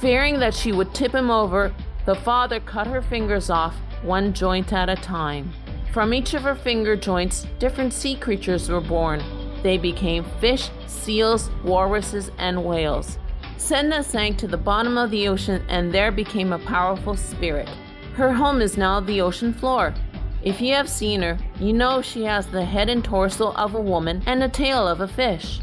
Fearing 0.00 0.38
that 0.38 0.54
she 0.54 0.72
would 0.72 0.94
tip 0.94 1.12
him 1.12 1.30
over, 1.30 1.74
the 2.06 2.14
father 2.14 2.60
cut 2.60 2.86
her 2.86 3.02
fingers 3.02 3.50
off, 3.50 3.74
one 4.02 4.32
joint 4.32 4.72
at 4.72 4.88
a 4.88 4.96
time. 4.96 5.52
From 5.92 6.12
each 6.12 6.34
of 6.34 6.42
her 6.42 6.54
finger 6.54 6.96
joints, 6.96 7.46
different 7.58 7.92
sea 7.92 8.16
creatures 8.16 8.68
were 8.68 8.80
born. 8.80 9.22
They 9.62 9.78
became 9.78 10.24
fish, 10.40 10.70
seals, 10.86 11.50
walruses, 11.62 12.30
and 12.38 12.64
whales. 12.64 13.18
Sedna 13.64 14.04
sank 14.04 14.36
to 14.36 14.46
the 14.46 14.58
bottom 14.58 14.98
of 14.98 15.10
the 15.10 15.26
ocean 15.26 15.64
and 15.70 15.90
there 15.90 16.12
became 16.12 16.52
a 16.52 16.58
powerful 16.58 17.16
spirit. 17.16 17.66
Her 18.12 18.30
home 18.30 18.60
is 18.60 18.76
now 18.76 19.00
the 19.00 19.22
ocean 19.22 19.54
floor. 19.54 19.94
If 20.42 20.60
you 20.60 20.74
have 20.74 20.86
seen 20.86 21.22
her, 21.22 21.38
you 21.58 21.72
know 21.72 22.02
she 22.02 22.24
has 22.24 22.46
the 22.46 22.62
head 22.62 22.90
and 22.90 23.02
torso 23.02 23.54
of 23.54 23.74
a 23.74 23.80
woman 23.80 24.22
and 24.26 24.42
the 24.42 24.50
tail 24.50 24.86
of 24.86 25.00
a 25.00 25.08
fish. 25.08 25.60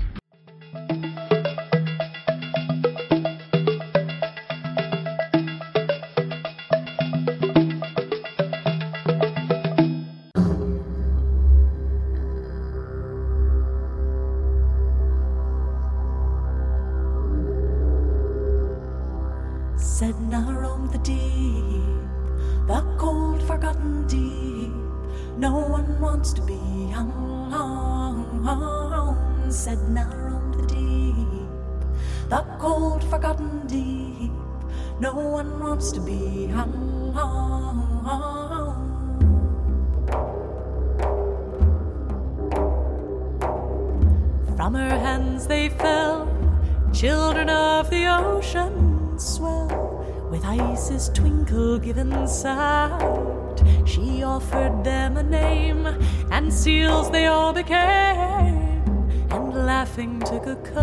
Took 60.43 60.75
a 60.75 60.80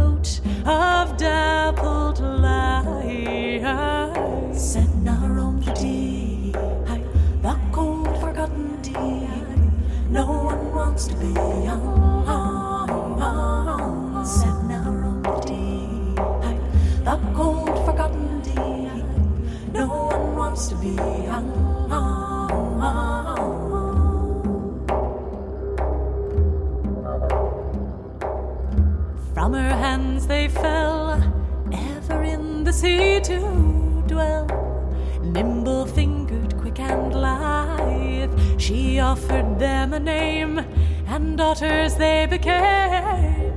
the 32.68 32.74
sea 32.74 33.18
to 33.18 33.38
dwell. 34.06 34.46
Nimble 35.22 35.86
fingered, 35.86 36.54
quick 36.58 36.78
and 36.78 37.14
lithe, 37.14 38.38
she 38.60 39.00
offered 39.00 39.58
them 39.58 39.94
a 39.94 39.98
name, 39.98 40.58
and 41.06 41.38
daughters 41.38 41.94
they 41.94 42.26
became. 42.26 43.54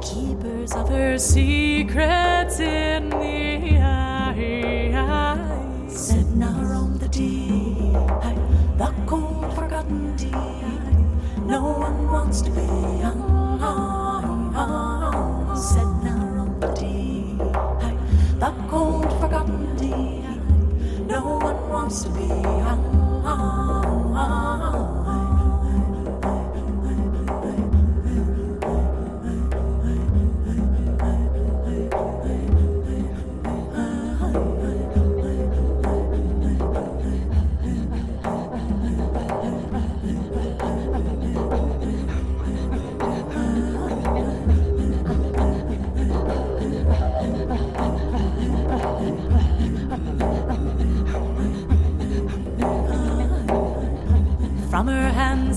Keepers 0.00 0.72
of 0.72 0.88
her 0.88 1.18
secrets 1.18 2.58
in 2.58 3.10
the 3.10 3.78
eye. 3.78 4.96
Said 5.86 6.36
now 6.36 6.90
the 6.98 7.06
deep, 7.06 7.92
the 8.76 8.92
cold 9.06 9.54
forgotten 9.54 10.16
deep. 10.16 11.46
No 11.46 11.62
one 11.62 12.10
wants 12.10 12.42
to 12.42 12.50
be 12.50 12.66
young. 13.02 13.21
To 21.92 22.08
be 22.08 22.24
young. 22.24 22.91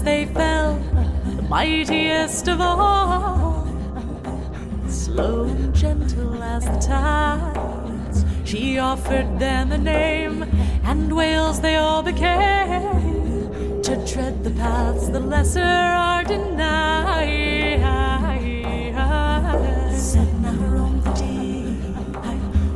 They 0.06 0.26
fell, 0.28 0.76
the 1.36 1.41
mightiest 1.49 2.47
of 2.47 2.62
all. 2.62 3.66
Slow 4.88 5.45
and 5.45 5.74
gentle 5.74 6.43
as 6.43 6.64
the 6.66 6.78
tides, 6.78 8.24
she 8.45 8.78
offered 8.78 9.39
them 9.39 9.72
a 9.72 9.78
name, 9.80 10.43
and 10.84 11.12
whales 11.12 11.60
they 11.60 11.76
all 11.78 12.03
became 12.03 13.82
to 13.82 14.06
tread 14.06 14.43
the 14.43 14.51
paths 14.51 15.10
the 15.10 15.20
lesser 15.20 15.64
are 15.64 16.24
denied. 16.24 17.82
Said 19.91 20.41
now 20.41 20.53
roam 20.70 21.01
the 21.01 21.14
deep, 21.14 21.82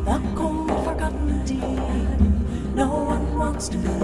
the 0.05 0.19
cold 0.35 0.69
forgotten 0.83 1.45
deep. 1.45 2.19
No 2.73 2.87
one 2.87 3.37
wants 3.37 3.69
to 3.69 3.77
be 3.77 3.98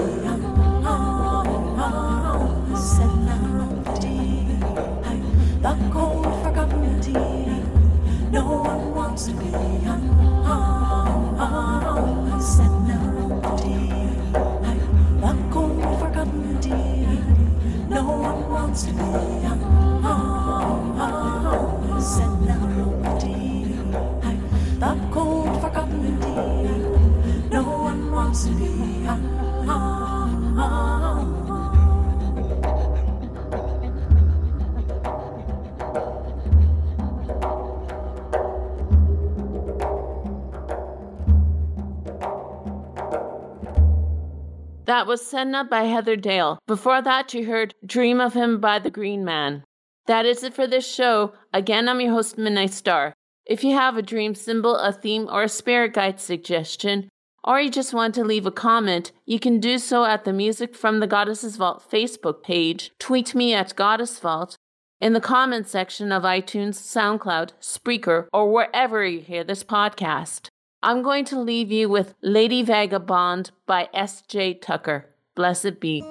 That 45.06 45.10
was 45.10 45.22
Sedna 45.22 45.70
by 45.70 45.84
Heather 45.84 46.16
Dale. 46.16 46.58
Before 46.66 46.99
that, 46.99 47.32
you 47.32 47.45
heard 47.45 47.76
Dream 47.86 48.20
of 48.20 48.34
Him 48.34 48.60
by 48.60 48.80
The 48.80 48.89
Green 48.89 49.24
Man. 49.24 49.64
That 50.08 50.26
is 50.26 50.41
it 50.41 50.56
for 50.56 50.66
this 50.66 50.91
show. 50.91 51.34
Again, 51.53 51.88
I'm 51.88 52.01
your 52.01 52.12
host, 52.12 52.39
Midnight 52.39 52.74
Star. 52.74 53.14
If 53.45 53.64
you 53.64 53.76
have 53.76 53.97
a 53.97 54.01
dream 54.01 54.34
symbol, 54.34 54.76
a 54.76 54.91
theme, 54.91 55.30
or 55.32 55.43
a 55.43 55.47
spirit 55.47 55.93
guide 55.93 56.20
suggestion, 56.20 57.08
or 57.43 57.62
you 57.62 57.70
just 57.70 57.93
want 57.93 58.16
to 58.16 58.24
leave 58.24 58.47
a 58.47 58.51
comment, 58.51 59.12
you 59.28 59.39
can 59.39 59.60
do 59.60 59.78
so 59.78 60.06
at 60.06 60.26
the 60.26 60.34
Music 60.34 60.76
from 60.76 61.01
the 61.01 61.06
Goddess's 61.06 61.58
Vault 61.58 61.84
Facebook 61.88 62.41
page, 62.41 62.89
tweet 62.97 63.36
me 63.36 63.53
at 63.53 63.76
Goddess 63.76 64.18
Vault, 64.18 64.58
in 64.99 65.14
the 65.14 65.22
comment 65.22 65.68
section 65.68 66.12
of 66.12 66.24
iTunes, 66.24 66.80
SoundCloud, 66.80 67.51
Spreaker, 67.62 68.26
or 68.34 68.51
wherever 68.51 69.06
you 69.06 69.20
hear 69.20 69.43
this 69.43 69.64
podcast. 69.64 70.47
I'm 70.86 71.01
going 71.01 71.25
to 71.25 71.39
leave 71.39 71.71
you 71.71 71.89
with 71.89 72.13
Lady 72.21 72.61
Vagabond 72.61 73.49
by 73.65 73.89
S.J. 73.91 74.59
Tucker. 74.59 75.07
Blessed 75.33 75.79
be. 75.79 76.03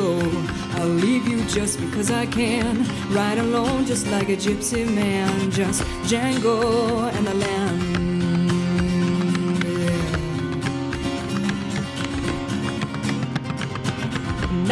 Go. 0.00 0.18
I'll 0.78 0.96
leave 1.06 1.26
you 1.28 1.44
just 1.44 1.80
because 1.80 2.10
I 2.10 2.26
can. 2.26 2.84
Ride 3.10 3.38
alone 3.38 3.84
just 3.86 4.06
like 4.14 4.28
a 4.28 4.36
gypsy 4.36 4.84
man. 5.00 5.50
Just 5.50 5.82
Django 6.08 6.56
and 7.16 7.26
the 7.26 7.36
yeah. 7.44 7.70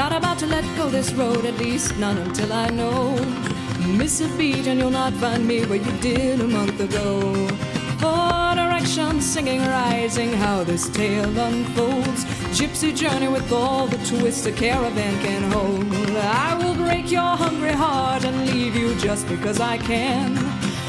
Not 0.01 0.13
about 0.13 0.39
to 0.39 0.47
let 0.47 0.65
go 0.77 0.89
this 0.89 1.11
road, 1.13 1.45
at 1.45 1.57
least 1.59 1.99
not 1.99 2.17
until 2.17 2.53
I 2.53 2.69
know. 2.71 3.01
Miss 4.01 4.21
a 4.21 4.29
beat 4.39 4.67
and 4.67 4.79
you'll 4.81 4.99
not 5.03 5.13
find 5.15 5.47
me 5.47 5.59
where 5.67 5.83
you 5.87 5.95
did 6.01 6.41
a 6.41 6.49
month 6.59 6.79
ago. 6.81 7.09
For 8.03 8.55
direction, 8.55 9.21
singing, 9.21 9.61
rising, 9.61 10.33
how 10.33 10.65
this 10.65 10.89
tale 10.89 11.37
unfolds. 11.49 12.38
Gypsy 12.59 12.93
journey 12.93 13.29
with 13.29 13.53
all 13.53 13.87
the 13.87 13.99
twists 13.99 14.45
a 14.47 14.51
caravan 14.51 15.17
can 15.23 15.53
hold. 15.53 15.87
I 16.17 16.59
will 16.59 16.75
break 16.75 17.09
your 17.09 17.37
hungry 17.37 17.71
heart 17.71 18.25
and 18.25 18.51
leave 18.51 18.75
you 18.75 18.97
just 18.97 19.29
because 19.29 19.61
I 19.61 19.79
can. 19.79 20.35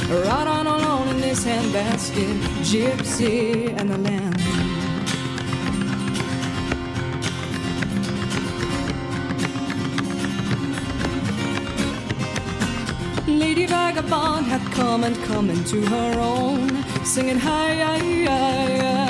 Right 0.10 0.48
on 0.48 0.66
alone 0.66 1.10
in 1.10 1.22
this 1.22 1.46
handbasket, 1.46 2.40
Gypsy 2.66 3.72
and 3.80 3.88
the 3.92 4.00
lamb. 4.00 4.34
Lady 13.28 13.68
Vagabond 13.68 14.48
hath 14.48 14.74
come 14.74 15.04
and 15.04 15.16
come 15.26 15.52
into 15.52 15.86
her 15.86 16.20
own, 16.20 16.84
singing 17.06 17.38
high, 17.38 17.76
high, 17.76 18.00
high, 18.00 18.78
high, 18.80 19.09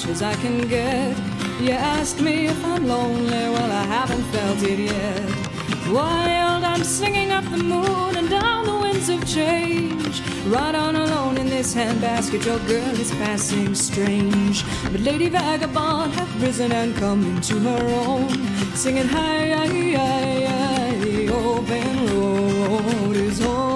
much 0.00 0.10
as 0.10 0.22
I 0.22 0.34
can 0.34 0.66
get. 0.68 1.16
You 1.60 1.72
ask 1.72 2.20
me 2.20 2.46
if 2.46 2.64
I'm 2.64 2.86
lonely, 2.86 3.44
well, 3.54 3.70
I 3.70 3.82
haven't 3.84 4.22
felt 4.32 4.62
it 4.62 4.78
yet. 4.78 5.92
Wild, 5.92 6.64
I'm 6.64 6.84
singing 6.84 7.30
up 7.30 7.44
the 7.44 7.58
moon 7.58 8.16
and 8.16 8.30
down 8.30 8.66
the 8.66 8.78
winds 8.78 9.08
of 9.08 9.26
change. 9.26 10.22
Right 10.46 10.74
on 10.74 10.96
alone 10.96 11.36
in 11.36 11.48
this 11.48 11.74
handbasket, 11.74 12.44
your 12.44 12.58
girl 12.60 12.94
is 13.00 13.10
passing 13.12 13.74
strange. 13.74 14.64
But 14.84 15.00
Lady 15.00 15.28
Vagabond 15.28 16.12
hath 16.14 16.42
risen 16.42 16.72
and 16.72 16.94
come 16.96 17.24
into 17.24 17.58
her 17.58 17.84
own, 18.06 18.30
singing 18.74 19.08
high, 19.08 19.50
high, 19.50 19.92
high, 20.02 20.44
high, 20.46 21.28
open 21.28 22.06
road 22.14 23.16
is. 23.16 23.40
Home. 23.40 23.69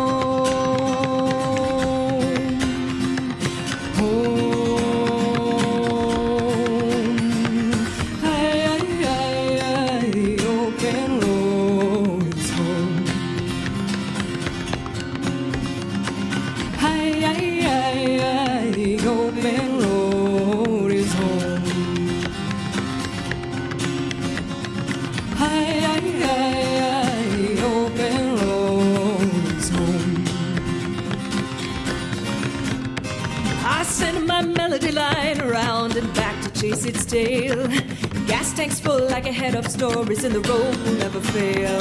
Full 38.95 39.09
like 39.09 39.27
a 39.27 39.33
head 39.33 39.55
of 39.55 39.67
stories, 39.71 40.25
and 40.25 40.35
the 40.35 40.41
road 40.41 40.77
will 40.85 40.99
never 41.05 41.21
fail. 41.21 41.81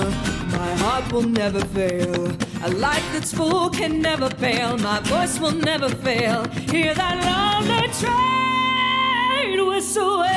My 0.59 0.72
heart 0.84 1.11
will 1.11 1.30
never 1.41 1.59
fail. 1.78 2.32
A 2.64 2.70
light 2.86 3.03
that's 3.14 3.34
full 3.34 3.70
can 3.70 4.01
never 4.01 4.30
fail. 4.30 4.78
My 4.78 4.99
voice 5.01 5.39
will 5.39 5.57
never 5.72 5.89
fail. 5.89 6.45
Hear 6.74 6.93
that 6.93 7.16
lonely 7.30 7.88
train 8.01 9.68
whistle 9.68 10.20
wail. 10.20 10.32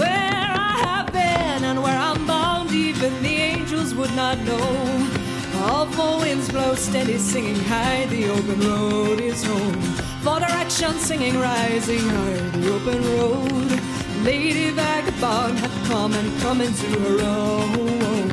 Where 0.00 0.48
I 0.70 0.74
have 0.88 1.06
been 1.12 1.64
and 1.70 1.82
where 1.82 1.98
I'm 2.08 2.26
bound, 2.26 2.70
even 2.70 3.12
the 3.22 3.36
angels 3.52 3.94
would 3.94 4.14
not 4.14 4.38
know. 4.48 5.23
All 5.64 5.86
four 5.86 6.18
winds 6.18 6.50
blow 6.50 6.74
steady, 6.74 7.16
singing 7.16 7.58
high. 7.64 8.04
The 8.06 8.28
open 8.28 8.60
road 8.60 9.18
is 9.18 9.42
home. 9.42 9.80
For 10.22 10.38
direction, 10.38 10.92
singing 10.98 11.38
rising 11.40 12.06
high. 12.06 12.50
The 12.58 12.74
open 12.74 13.00
road. 13.16 13.80
Lady 14.22 14.68
Vagabond 14.70 15.58
had 15.58 15.74
come 15.86 16.12
and 16.12 16.40
come 16.42 16.60
into 16.60 16.86
her 17.00 17.18
own. 17.22 18.28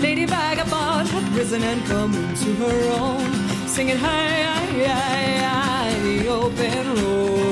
Lady 0.00 0.24
Vagabond 0.24 1.08
had 1.08 1.32
risen 1.36 1.62
and 1.62 1.84
come 1.86 2.12
into 2.14 2.52
her 2.64 2.78
own. 3.00 3.32
Singing 3.68 3.98
high, 3.98 4.42
high, 4.42 4.84
high, 4.84 5.38
high. 5.46 6.00
The 6.00 6.26
open 6.26 6.94
road 6.96 7.51